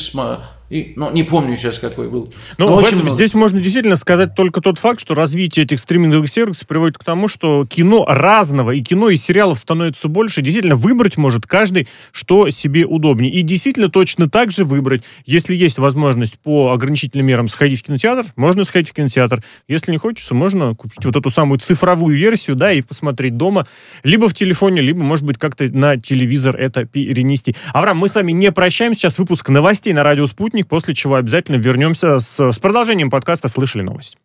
[0.69, 2.33] И, ну, не помню сейчас, какой был.
[2.57, 6.67] Ну, в этом, здесь можно действительно сказать только тот факт, что развитие этих стриминговых сервисов
[6.67, 10.41] приводит к тому, что кино разного, и кино, и сериалов становится больше.
[10.41, 13.31] Действительно, выбрать может каждый, что себе удобнее.
[13.31, 15.03] И действительно точно так же выбрать.
[15.27, 19.43] Если есть возможность по ограничительным мерам сходить в кинотеатр, можно сходить в кинотеатр.
[19.67, 23.67] Если не хочется, можно купить вот эту самую цифровую версию, да, и посмотреть дома,
[24.03, 27.55] либо в телефоне, либо, может быть, как-то на телевизор это перенести.
[27.71, 29.01] Авраам, мы с вами не прощаемся.
[29.01, 33.49] Сейчас выпуск новостей на радио «Спутник» «Спутник», после чего обязательно вернемся с, с продолжением подкаста
[33.49, 34.17] «Слышали новость».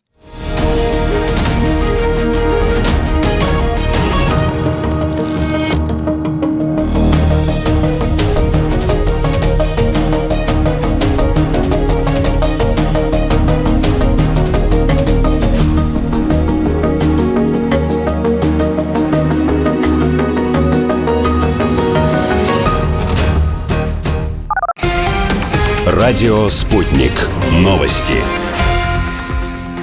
[25.92, 27.10] Радио «Спутник».
[27.52, 28.14] Новости.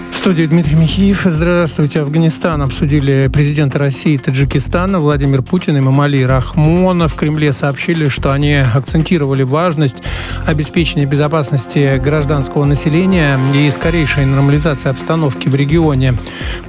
[0.10, 1.24] В студии Дмитрий Михеев.
[1.26, 2.00] Здравствуйте.
[2.00, 7.10] Афганистан обсудили президенты России и Таджикистана Владимир Путин и Мамали Рахмона.
[7.10, 9.98] В Кремле сообщили, что они акцентировали важность
[10.46, 16.14] обеспечения безопасности гражданского населения и скорейшей нормализации обстановки в регионе.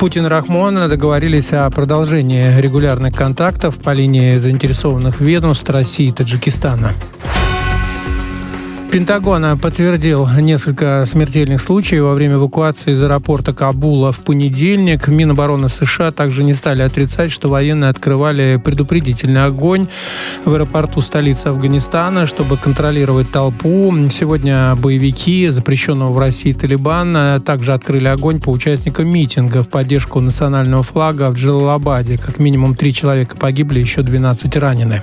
[0.00, 6.92] Путин и Рахмон договорились о продолжении регулярных контактов по линии заинтересованных ведомств России и Таджикистана.
[8.90, 15.08] Пентагон подтвердил несколько смертельных случаев во время эвакуации из аэропорта Кабула в понедельник.
[15.08, 19.88] Минобороны США также не стали отрицать, что военные открывали предупредительный огонь
[20.46, 23.94] в аэропорту столицы Афганистана, чтобы контролировать толпу.
[24.10, 30.82] Сегодня боевики запрещенного в России Талибан также открыли огонь по участникам митинга в поддержку национального
[30.82, 32.16] флага в Джалалабаде.
[32.16, 35.02] Как минимум три человека погибли, еще 12 ранены.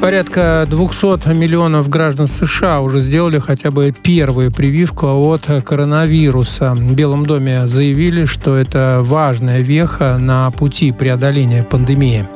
[0.00, 6.74] Порядка 200 миллионов граждан США уже сделали хотя бы первую прививку от коронавируса.
[6.74, 12.26] В Белом доме заявили, что это важная веха на пути преодоления пандемии.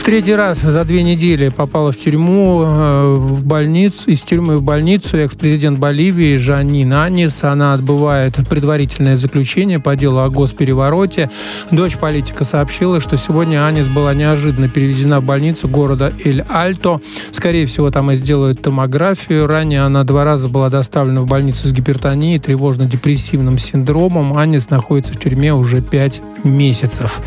[0.00, 4.62] В третий раз за две недели попала в тюрьму, э, в больницу, из тюрьмы в
[4.62, 7.44] больницу экс-президент Боливии Жанин Анис.
[7.44, 11.30] Она отбывает предварительное заключение по делу о госперевороте.
[11.70, 17.02] Дочь политика сообщила, что сегодня Анис была неожиданно перевезена в больницу города Эль-Альто.
[17.30, 19.46] Скорее всего, там и сделают томографию.
[19.46, 24.38] Ранее она два раза была доставлена в больницу с гипертонией, тревожно-депрессивным синдромом.
[24.38, 27.20] Анис находится в тюрьме уже пять месяцев.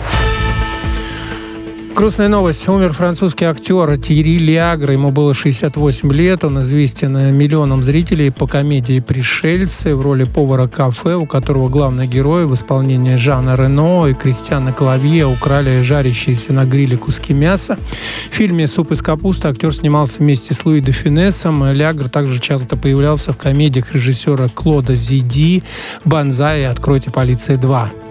[1.96, 2.68] Грустная новость.
[2.68, 4.94] Умер французский актер Тири Лиагра.
[4.94, 6.44] Ему было 68 лет.
[6.44, 12.48] Он известен миллионам зрителей по комедии «Пришельцы» в роли повара кафе, у которого главный герой
[12.48, 17.78] в исполнении Жана Рено и Кристиана Клавье украли жарящиеся на гриле куски мяса.
[18.32, 21.72] В фильме «Суп из капусты» актер снимался вместе с Луи де Фюнесом.
[21.72, 25.62] Лиагра также часто появлялся в комедиях режиссера Клода Зиди
[26.06, 28.03] «Банзай» и «Откройте полиция 2».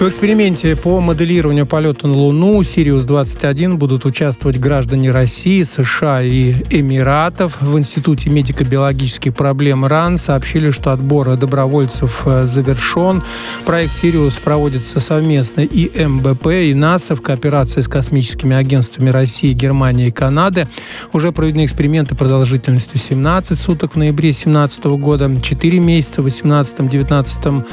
[0.00, 7.60] В эксперименте по моделированию полета на Луну «Сириус-21» будут участвовать граждане России, США и Эмиратов.
[7.60, 13.22] В Институте медико-биологических проблем РАН сообщили, что отбор добровольцев э, завершен.
[13.66, 20.10] Проект «Сириус» проводится совместно ИМБП, и НАСА в кооперации с космическими агентствами России, Германии и
[20.10, 20.66] Канады.
[21.12, 27.66] Уже проведены эксперименты продолжительностью 17 суток в ноябре 2017 года, 4 месяца в 2018-2019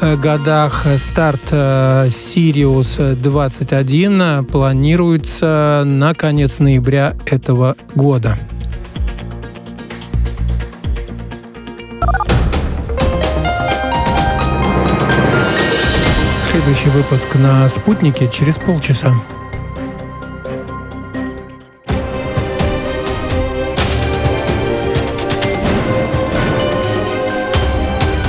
[0.00, 0.86] э, годах.
[0.96, 1.52] Старт
[2.10, 8.38] Сириус 21 планируется на конец ноября этого года.
[16.50, 19.12] Следующий выпуск на «Спутнике» через полчаса.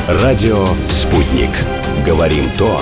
[0.07, 1.51] Радио «Спутник».
[2.05, 2.81] Говорим то,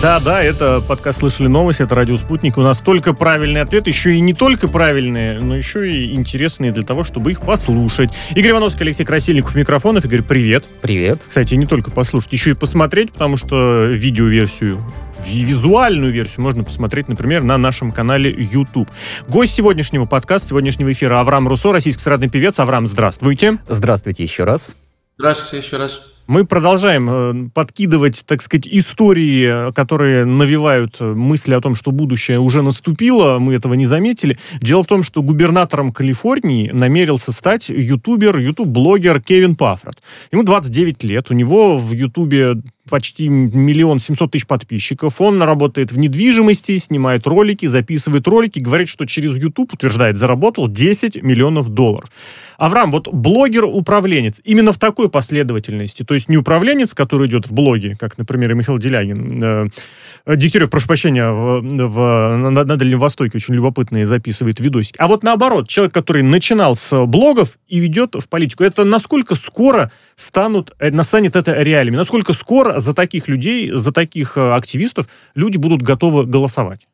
[0.00, 2.56] Да, да, это подкаст «Слышали новость», это «Радио Спутник».
[2.56, 6.84] У нас только правильный ответ, еще и не только правильные, но еще и интересные для
[6.84, 8.10] того, чтобы их послушать.
[8.30, 10.04] Игорь Ивановский, Алексей Красильников, микрофонов.
[10.04, 10.66] Игорь, привет.
[10.82, 11.24] Привет.
[11.26, 14.80] Кстати, не только послушать, еще и посмотреть, потому что видеоверсию
[15.26, 18.88] визуальную версию можно посмотреть, например, на нашем канале YouTube.
[19.26, 22.60] Гость сегодняшнего подкаста, сегодняшнего эфира Авраам Русо, российский эстрадный певец.
[22.60, 23.58] Авраам, здравствуйте.
[23.66, 24.76] Здравствуйте еще раз.
[25.16, 26.00] Здравствуйте еще раз.
[26.28, 32.38] Мы продолжаем э, подкидывать, так сказать, истории, которые навевают э, мысли о том, что будущее
[32.38, 34.36] уже наступило, мы этого не заметили.
[34.60, 39.96] Дело в том, что губернатором Калифорнии намерился стать ютубер, ютуб-блогер Кевин Паффрот.
[40.30, 42.56] Ему 29 лет, у него в ютубе
[42.88, 45.20] почти миллион семьсот тысяч подписчиков.
[45.20, 51.22] Он работает в недвижимости, снимает ролики, записывает ролики, говорит, что через YouTube, утверждает, заработал 10
[51.22, 52.10] миллионов долларов.
[52.58, 57.96] Авраам, вот блогер-управленец, именно в такой последовательности, то есть не управленец, который идет в блоге,
[57.98, 63.54] как, например, Михаил Делягин, э, Дегтярев, прошу прощения, в, в, на, на Дальнем Востоке очень
[63.54, 68.64] любопытные записывает видосики, а вот наоборот, человек, который начинал с блогов и ведет в политику,
[68.64, 74.36] это насколько скоро станут, э, настанет это реалиями, насколько скоро за таких людей, за таких
[74.36, 76.86] э, активистов люди будут готовы голосовать?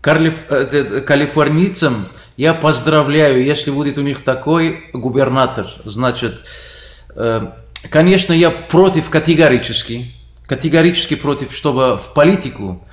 [0.00, 0.44] Калиф...
[0.50, 5.68] Э, калифорнийцам я поздравляю, если будет у них такой губернатор.
[5.84, 6.44] Значит,
[7.14, 7.52] э,
[7.90, 10.12] конечно, я против категорически,
[10.46, 12.86] категорически против, чтобы в политику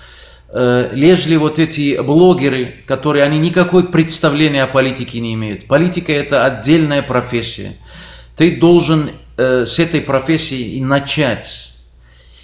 [0.54, 5.66] лезли вот эти блогеры, которые они никакой представления о политике не имеют.
[5.66, 7.78] Политика это отдельная профессия.
[8.36, 11.74] Ты должен э, с этой профессии и начать.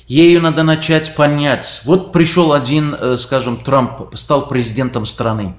[0.07, 1.81] Ею надо начать понять.
[1.83, 5.55] Вот пришел один, э, скажем, Трамп, стал президентом страны.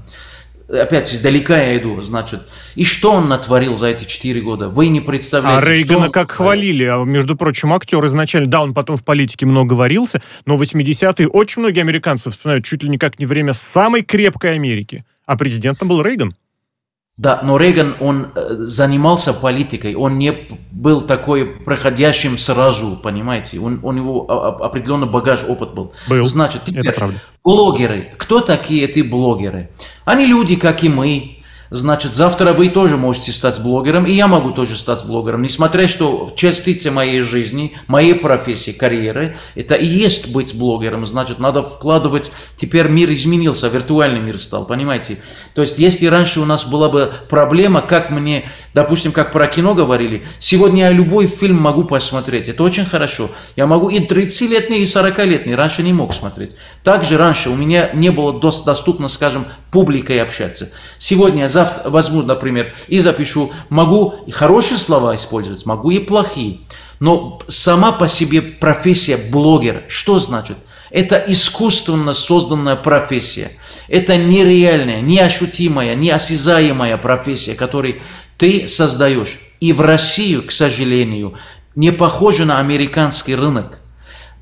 [0.69, 2.43] Опять издалека я иду, значит.
[2.75, 4.69] И что он натворил за эти четыре года?
[4.69, 5.67] Вы не представляете.
[5.67, 6.85] А Рейгана как хвалили.
[6.85, 11.63] А, между прочим, актер изначально, да, он потом в политике много говорился, но 80-е очень
[11.63, 15.05] многие американцы вспоминают чуть ли не как не время самой крепкой Америки.
[15.25, 16.35] А президентом был Рейган.
[17.19, 20.33] Да, но Рейган, он э, занимался политикой, он не
[20.71, 25.93] был такой проходящим сразу, понимаете, он, у него определенный багаж, опыт был.
[26.09, 27.19] Был, Значит, теперь, это правда.
[27.43, 29.71] блогеры, кто такие эти блогеры?
[30.05, 31.38] Они люди, как и мы,
[31.71, 35.43] Значит, завтра вы тоже можете стать блогером, и я могу тоже стать блогером.
[35.43, 41.07] Несмотря, что частица моей жизни, моей профессии, карьеры, это и есть быть блогером.
[41.07, 45.19] Значит, надо вкладывать, теперь мир изменился, виртуальный мир стал, понимаете?
[45.55, 49.75] То есть, если раньше у нас была бы проблема, как мне, допустим, как про кино
[49.75, 53.31] говорили, сегодня я любой фильм могу посмотреть, это очень хорошо.
[53.57, 56.57] Я могу и 30-летний, и 40-летний, раньше не мог смотреть.
[56.83, 60.71] Также раньше у меня не было доступно, скажем, публикой общаться.
[60.99, 66.61] Сегодня я завтра возьму, например, и запишу, могу и хорошие слова использовать, могу и плохие.
[67.01, 70.57] Но сама по себе профессия блогер, что значит?
[70.91, 73.53] Это искусственно созданная профессия.
[73.89, 77.97] Это нереальная, неощутимая, неосязаемая профессия, которую
[78.37, 79.39] ты создаешь.
[79.61, 81.35] И в Россию, к сожалению,
[81.75, 83.81] не похоже на американский рынок.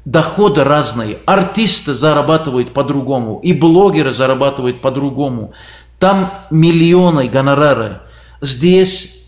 [0.05, 5.53] Доходы разные, артисты зарабатывают по-другому, и блогеры зарабатывают по-другому.
[5.99, 8.01] Там миллионы гонорары,
[8.41, 9.27] здесь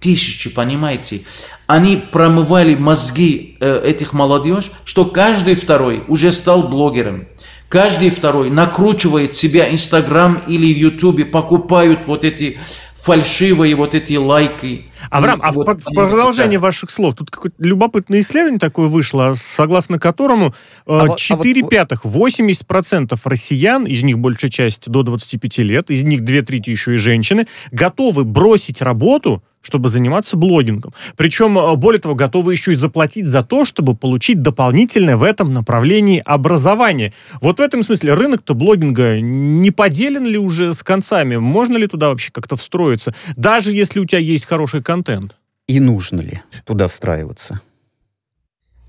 [0.00, 1.22] тысячи, понимаете.
[1.66, 7.26] Они промывали мозги э, этих молодежь, что каждый второй уже стал блогером.
[7.68, 12.58] Каждый второй накручивает себя Инстаграм или в Ютубе, покупают вот эти
[13.00, 14.86] фальшивые вот эти лайки.
[15.10, 20.48] Авраам, а вот в продолжении ваших слов, тут какое-то любопытное исследование такое вышло, согласно которому
[20.48, 20.50] э,
[20.86, 21.70] а 4 а вот...
[21.70, 26.94] пятых, 80% россиян, из них большая часть до 25 лет, из них две трети еще
[26.94, 30.94] и женщины, готовы бросить работу, чтобы заниматься блогингом.
[31.14, 35.52] Причем, э, более того, готовы еще и заплатить за то, чтобы получить дополнительное в этом
[35.52, 37.12] направлении образование.
[37.42, 41.36] Вот в этом смысле рынок-то блогинга не поделен ли уже с концами?
[41.36, 43.14] Можно ли туда вообще как-то встроиться?
[43.36, 45.36] Даже если у тебя есть хороший контент.
[45.66, 47.60] И нужно ли туда встраиваться?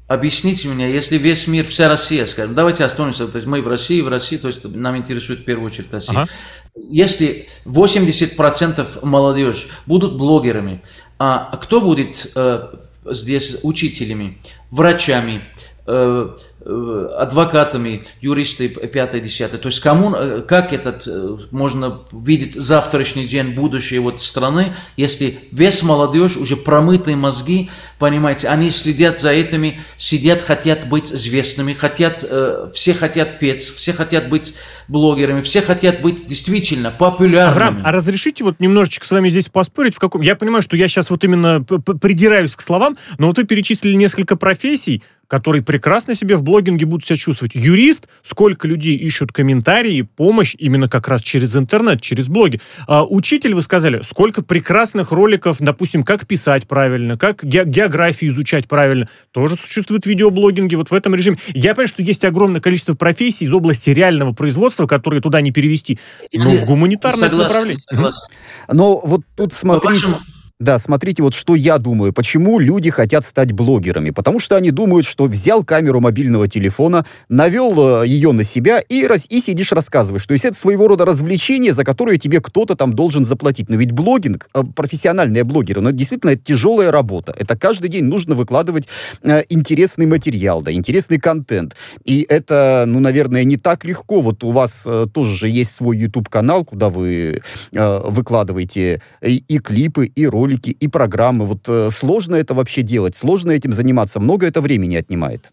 [0.09, 4.01] Объясните мне, если весь мир, вся Россия, скажем, давайте остановимся, то есть мы в России,
[4.01, 6.21] в России, то есть нам интересует в первую очередь Россия.
[6.21, 6.29] Ага.
[6.75, 10.81] Если 80% молодежь будут блогерами,
[11.19, 12.69] а кто будет э,
[13.05, 14.39] здесь учителями,
[14.71, 15.43] врачами,
[15.85, 16.35] э,
[16.69, 19.57] адвокатами, юристы 5-10.
[19.57, 25.39] То есть кому, э, как этот э, можно видеть завтрашний день, будущее вот страны, если
[25.51, 32.23] весь молодежь, уже промытые мозги, понимаете, они следят за этими, сидят, хотят быть известными, хотят,
[32.73, 34.53] все хотят петь, все хотят быть
[34.87, 37.51] блогерами, все хотят быть действительно популярными.
[37.51, 39.95] Авраам, а разрешите вот немножечко с вами здесь поспорить?
[39.95, 40.21] В каком...
[40.21, 44.35] Я понимаю, что я сейчас вот именно придираюсь к словам, но вот вы перечислили несколько
[44.35, 47.53] профессий, которые прекрасно себе в блогинге будут себя чувствовать.
[47.53, 52.59] Юрист, сколько людей ищут комментарии, помощь именно как раз через интернет, через блоги.
[52.87, 58.67] А, учитель, вы сказали, сколько прекрасных роликов, допустим, как писать правильно, как ге- географию изучать
[58.67, 59.07] правильно.
[59.31, 61.37] Тоже существуют видеоблогинги вот в этом режиме.
[61.53, 65.99] Я понимаю, что есть огромное количество профессий из области реального производства, которые туда не перевести.
[66.33, 67.83] Но гуманитарное согласен, направление.
[67.87, 68.19] Согласен.
[68.71, 70.07] Но вот тут смотрите...
[70.61, 72.11] Да, смотрите, вот что я думаю.
[72.11, 74.09] Почему люди хотят стать блогерами?
[74.09, 79.07] Потому что они думают, что взял камеру мобильного телефона, навел э, ее на себя и,
[79.07, 80.25] раз, и сидишь рассказываешь.
[80.25, 83.69] То есть это своего рода развлечение, за которое тебе кто-то там должен заплатить.
[83.69, 87.33] Но ведь блогинг, э, профессиональные блогеры, ну, действительно это тяжелая работа.
[87.39, 88.89] Это каждый день нужно выкладывать
[89.23, 91.77] э, интересный материал, да, интересный контент.
[92.03, 94.19] И это, ну, наверное, не так легко.
[94.19, 97.41] Вот у вас тоже же есть свой YouTube-канал, куда вы
[97.71, 101.45] выкладываете и, и клипы, и ролики ролики и программы.
[101.45, 105.51] Вот э, сложно это вообще делать, сложно этим заниматься, много это времени отнимает.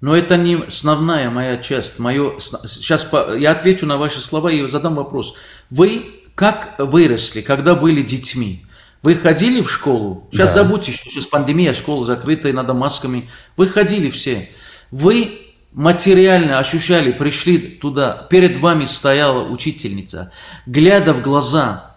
[0.00, 1.98] Но это не основная моя часть.
[1.98, 2.38] Мое...
[2.40, 5.34] Сейчас я отвечу на ваши слова и задам вопрос.
[5.70, 8.64] Вы как выросли, когда были детьми?
[9.02, 10.28] Вы ходили в школу?
[10.32, 10.62] Сейчас да.
[10.62, 13.28] забудьте, что сейчас пандемия, школа закрытая, надо масками.
[13.56, 14.50] Вы ходили все.
[14.90, 15.38] Вы
[15.72, 20.32] материально ощущали, пришли туда, перед вами стояла учительница,
[20.66, 21.91] глядя в глаза,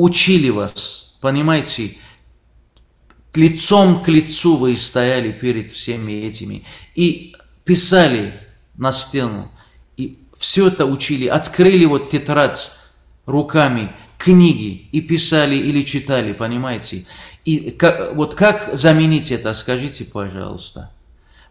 [0.00, 1.96] учили вас, понимаете,
[3.34, 8.32] лицом к лицу вы стояли перед всеми этими и писали
[8.76, 9.50] на стену,
[9.96, 12.70] и все это учили, открыли вот тетрадь
[13.26, 17.04] руками, книги и писали или читали, понимаете?
[17.44, 20.90] И как, вот как заменить это, скажите, пожалуйста.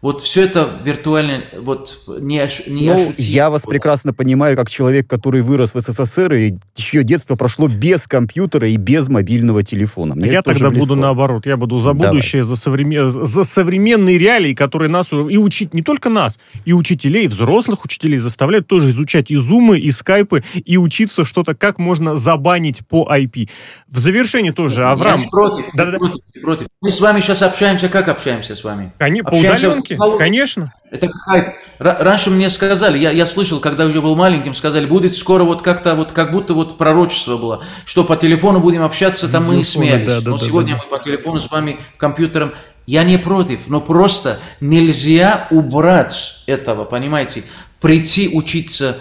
[0.02, 2.36] Вот все это виртуально, вот не,
[2.70, 3.14] не Ну, ощутимо.
[3.18, 8.06] я вас прекрасно понимаю, как человек, который вырос в СССР, и чье детство прошло без
[8.08, 10.14] компьютера и без мобильного телефона.
[10.14, 13.10] Мне я тогда буду наоборот, я буду за будущее, за, современ...
[13.10, 18.18] за современные реалии, которые нас и учить, не только нас, и учителей, и взрослых учителей
[18.18, 23.50] заставляют тоже изучать и зумы, и скайпы, и учиться что-то, как можно забанить по IP.
[23.86, 25.24] В завершении тоже, Авраам...
[25.24, 25.98] Я против, да, да.
[25.98, 26.68] против, против.
[26.80, 28.94] Мы с вами сейчас общаемся, как общаемся с вами?
[28.98, 29.89] Они, по удаленке?
[29.98, 30.18] Русские?
[30.18, 30.72] Конечно.
[30.90, 31.54] Это хайп.
[31.78, 35.94] Раньше мне сказали, я, я слышал, когда я был маленьким, сказали, будет скоро вот как-то
[35.94, 40.06] вот, как будто вот пророчество было, что по телефону будем общаться, там мы и смеялись.
[40.06, 40.84] Да, да, но да, сегодня да, да.
[40.84, 42.52] мы по телефону с вами, компьютером,
[42.86, 47.44] я не против, но просто нельзя убрать этого, понимаете,
[47.80, 48.98] прийти учиться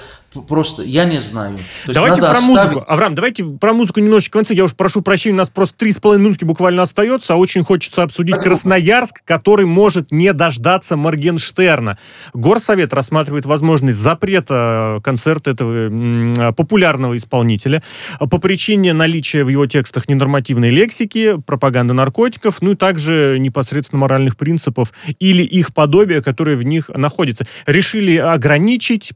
[0.47, 1.57] Просто я не знаю.
[1.88, 2.49] давайте про оставить...
[2.49, 2.86] музыку.
[2.88, 4.53] Авраам, давайте про музыку немножечко в конце.
[4.53, 7.63] Я уж прошу прощения, у нас просто три с половиной минутки буквально остается, а очень
[7.63, 11.97] хочется обсудить Красноярск, который может не дождаться Моргенштерна.
[12.34, 17.82] Горсовет рассматривает возможность запрета концерта этого популярного исполнителя
[18.19, 24.38] по причине наличия в его текстах ненормативной лексики, пропаганды наркотиков, ну и также непосредственно моральных
[24.38, 27.47] принципов или их подобия, которые в них находятся.
[27.65, 29.13] Решили ограничить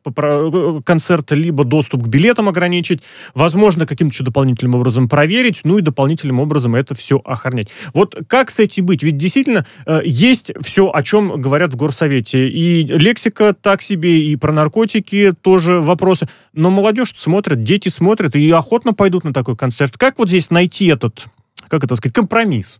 [0.83, 3.03] концерт концерта, либо доступ к билетам ограничить,
[3.35, 7.69] возможно, каким-то дополнительным образом проверить, ну и дополнительным образом это все охранять.
[7.93, 9.03] Вот как с этим быть?
[9.03, 12.47] Ведь действительно э, есть все, о чем говорят в Горсовете.
[12.47, 16.27] И лексика так себе, и про наркотики тоже вопросы.
[16.53, 19.97] Но молодежь смотрит, дети смотрят и охотно пойдут на такой концерт.
[19.97, 21.25] Как вот здесь найти этот,
[21.67, 22.79] как это сказать, компромисс?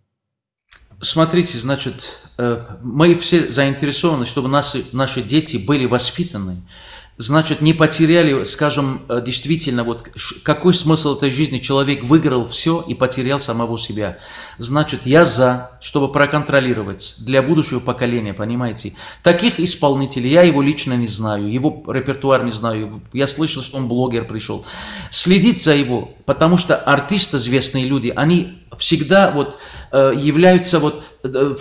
[1.02, 6.62] Смотрите, значит, э, мы все заинтересованы, чтобы наши, наши дети были воспитаны
[7.18, 10.10] значит, не потеряли, скажем, э, действительно, вот
[10.44, 11.60] какой смысл этой жизни?
[11.60, 14.18] Человек выиграл все и потерял самого себя.
[14.58, 18.96] Значит, я за, чтобы проконтролировать для будущего поколения, понимаете?
[19.22, 23.88] Таких исполнителей, я его лично не знаю, его репертуар не знаю, я слышал, что он
[23.88, 24.66] блогер пришел.
[25.12, 29.58] Следить за его, потому что артисты, известные люди, они всегда вот
[29.92, 31.56] э, являются вот э,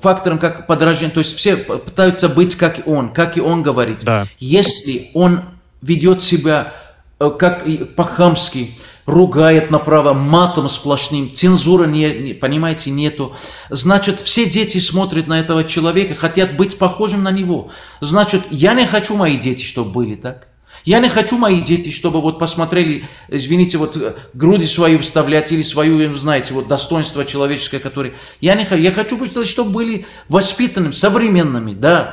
[0.00, 4.04] фактором как подражание, то есть все пытаются быть как он, как и он говорит.
[4.04, 4.26] Да.
[4.38, 5.44] Если он
[5.82, 6.72] ведет себя
[7.18, 7.64] э, как
[7.96, 8.70] по-хамски,
[9.06, 13.36] ругает направо матом сплошным, цензуры, не, понимаете, нету.
[13.70, 17.70] Значит, все дети смотрят на этого человека, хотят быть похожим на него.
[18.00, 20.48] Значит, я не хочу мои дети, чтобы были так.
[20.84, 25.62] Я не хочу мои дети, чтобы вот посмотрели, извините, вот э, груди свои вставлять или
[25.62, 28.14] свою, знаете, вот достоинство человеческое, которое...
[28.42, 32.12] Я не хочу, я хочу, чтобы были воспитанными, современными, да,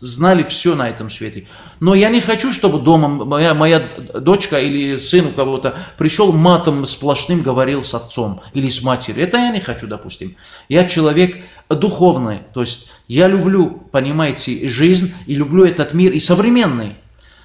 [0.00, 1.48] знали все на этом свете.
[1.80, 3.80] Но я не хочу, чтобы дома моя, моя
[4.14, 9.22] дочка или сын у кого-то пришел матом сплошным говорил с отцом или с матерью.
[9.22, 10.36] Это я не хочу, допустим.
[10.70, 11.36] Я человек
[11.68, 16.96] духовный, то есть я люблю, понимаете, жизнь и люблю этот мир и современный.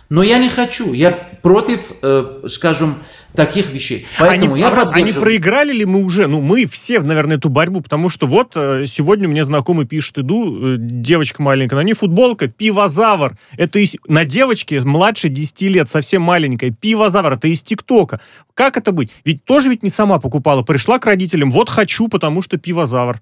[0.09, 2.99] Но я не хочу, я против, э, скажем,
[3.33, 4.05] таких вещей.
[4.19, 6.27] Поэтому они, я а, они проиграли ли мы уже?
[6.27, 10.73] Ну, мы все, наверное, эту борьбу, потому что вот э, сегодня мне знакомый пишет, иду,
[10.73, 13.37] э, девочка маленькая, на ней футболка, пивозавр.
[13.57, 18.19] Это из, на девочке младше 10 лет, совсем маленькая, пивозавр, это из ТикТока.
[18.53, 19.09] Как это быть?
[19.25, 23.19] Ведь тоже ведь не сама покупала, пришла к родителям, вот хочу, потому что пивозавр.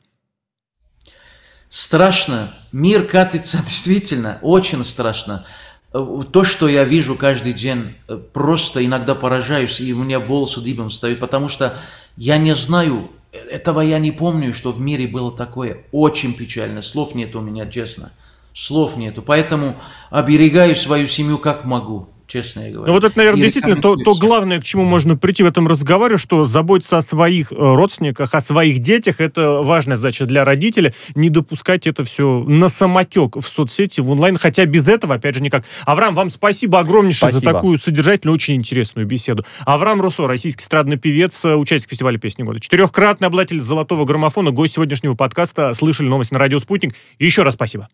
[1.70, 2.54] Страшно.
[2.74, 5.46] Мир катится действительно, очень страшно.
[5.92, 10.90] То, что я вижу каждый день, э, просто иногда поражаюсь, и у меня волосы дыбом
[10.90, 11.78] встают, потому что
[12.18, 15.86] Я не знаю, этого я не помню, что в мире было такое.
[15.92, 16.82] Очень печально.
[16.82, 18.12] Слов нет у меня, честно.
[18.54, 19.22] Слов нету.
[19.22, 19.78] Поэтому
[20.10, 22.88] оберегаю свою семью как могу честно я говорю.
[22.88, 25.68] Ну вот это, наверное, и действительно то, то главное, к чему можно прийти в этом
[25.68, 30.94] разговоре, что заботиться о своих э, родственниках, о своих детях, это важная задача для родителя,
[31.16, 35.44] не допускать это все на самотек в соцсети, в онлайн, хотя без этого, опять же,
[35.44, 35.66] никак.
[35.86, 37.52] Авраам, вам спасибо огромнейшее спасибо.
[37.52, 39.46] за такую содержательную, очень интересную беседу.
[39.66, 44.76] Авраам Русо, российский эстрадный певец, э, участник фестиваля песни года, четырехкратный обладатель золотого граммофона, гость
[44.76, 46.96] сегодняшнего подкаста, слышали новость на радио «Спутник».
[47.20, 47.90] Еще раз спасибо.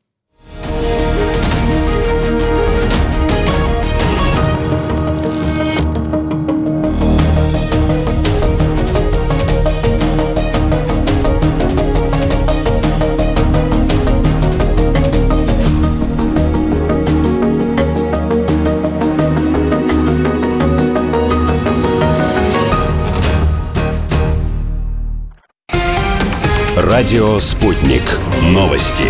[26.89, 28.01] Радио «Спутник».
[28.43, 29.03] Новости.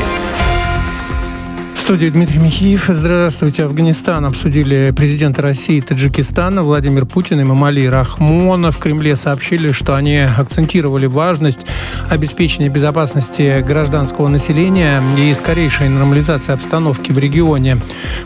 [1.76, 2.86] В студии Дмитрий Михеев.
[2.90, 3.66] Здравствуйте.
[3.66, 8.72] Афганистан обсудили президенты России и Таджикистана Владимир Путин и Мамали Рахмон.
[8.72, 11.68] В Кремле сообщили, что они акцентировали важность
[12.10, 17.78] обеспечения безопасности гражданского населения и скорейшей нормализации обстановки в регионе.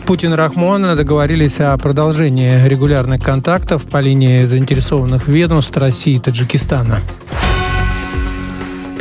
[0.06, 7.00] Путин и Рахмон договорились о продолжении регулярных контактов по линии заинтересованных ведомств России и Таджикистана.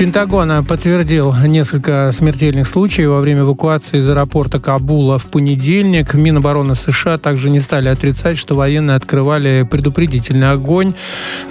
[0.02, 6.16] Пентагон подтвердил несколько смертельных случаев во время эвакуации из аэропорта Кабула в понедельник.
[6.16, 10.96] Минобороны США также не стали отрицать, что военные открывали предупредительный огонь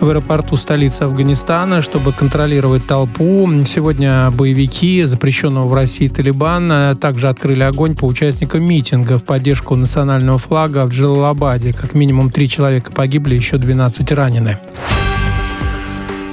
[0.01, 3.48] в аэропорту столицы Афганистана, чтобы контролировать толпу.
[3.64, 10.38] Сегодня боевики запрещенного в России Талибан также открыли огонь по участникам митинга в поддержку национального
[10.38, 11.72] флага в Джалалабаде.
[11.72, 14.59] Как минимум три человека погибли, еще 12 ранены.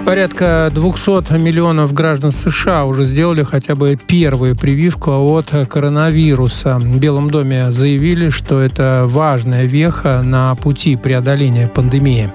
[0.07, 6.79] Порядка 200 миллионов граждан США уже сделали хотя бы первую прививку от коронавируса.
[6.79, 12.31] В Белом доме заявили, что это важная веха на пути преодоления пандемии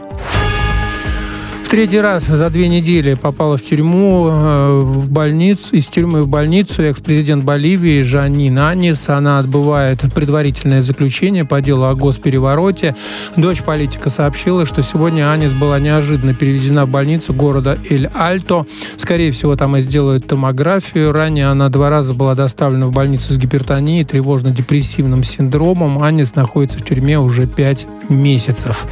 [1.73, 6.83] третий раз за две недели попала в тюрьму, э, в больницу, из тюрьмы в больницу
[6.83, 9.09] экс-президент Боливии Жанин Анис.
[9.09, 12.95] Она отбывает предварительное заключение по делу о госперевороте.
[13.37, 18.66] Дочь политика сообщила, что сегодня Анис была неожиданно перевезена в больницу города Эль-Альто.
[18.99, 21.11] Скорее всего, там и сделают томографию.
[21.11, 26.03] Ранее она два раза была доставлена в больницу с гипертонией, тревожно-депрессивным синдромом.
[26.03, 28.87] Анис находится в тюрьме уже пять месяцев.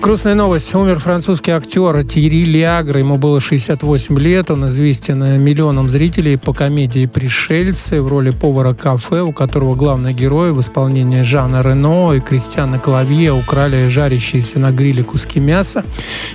[0.00, 0.72] Грустная новость.
[0.74, 3.00] Умер французский актер Тири Лиагра.
[3.00, 4.50] Ему было 68 лет.
[4.50, 10.52] Он известен миллионам зрителей по комедии «Пришельцы» в роли повара кафе, у которого главный герой
[10.52, 15.84] в исполнении Жана Рено и Кристиана Клавье украли жарящиеся на гриле куски мяса.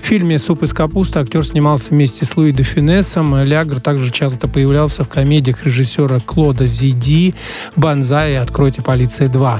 [0.01, 3.41] В фильме «Суп из капусты» актер снимался вместе с Луи де Фюнесом.
[3.43, 7.36] Лиагр также часто появлялся в комедиях режиссера Клода Зиди
[7.78, 9.59] «Банзай» и «Откройте полиция 2».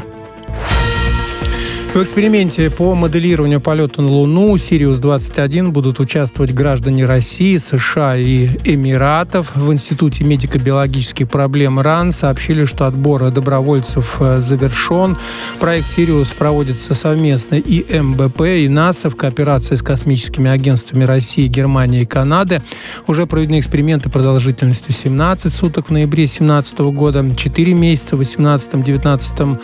[1.94, 9.54] В эксперименте по моделированию полета на Луну «Сириус-21» будут участвовать граждане России, США и Эмиратов.
[9.58, 15.18] В Институте медико-биологических проблем РАН сообщили, что отбор добровольцев э, завершен.
[15.60, 22.06] Проект «Сириус» проводится совместно ИМБП, и НАСА в кооперации с космическими агентствами России, Германии и
[22.06, 22.62] Канады.
[23.06, 29.60] Уже проведены эксперименты продолжительностью 17 суток в ноябре 2017 года, 4 месяца в 2018-2019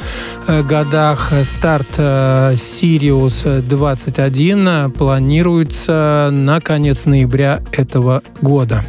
[0.49, 1.31] э, годах.
[1.45, 1.87] Старт
[2.55, 8.83] Сириус 21 планируется на конец ноября этого года.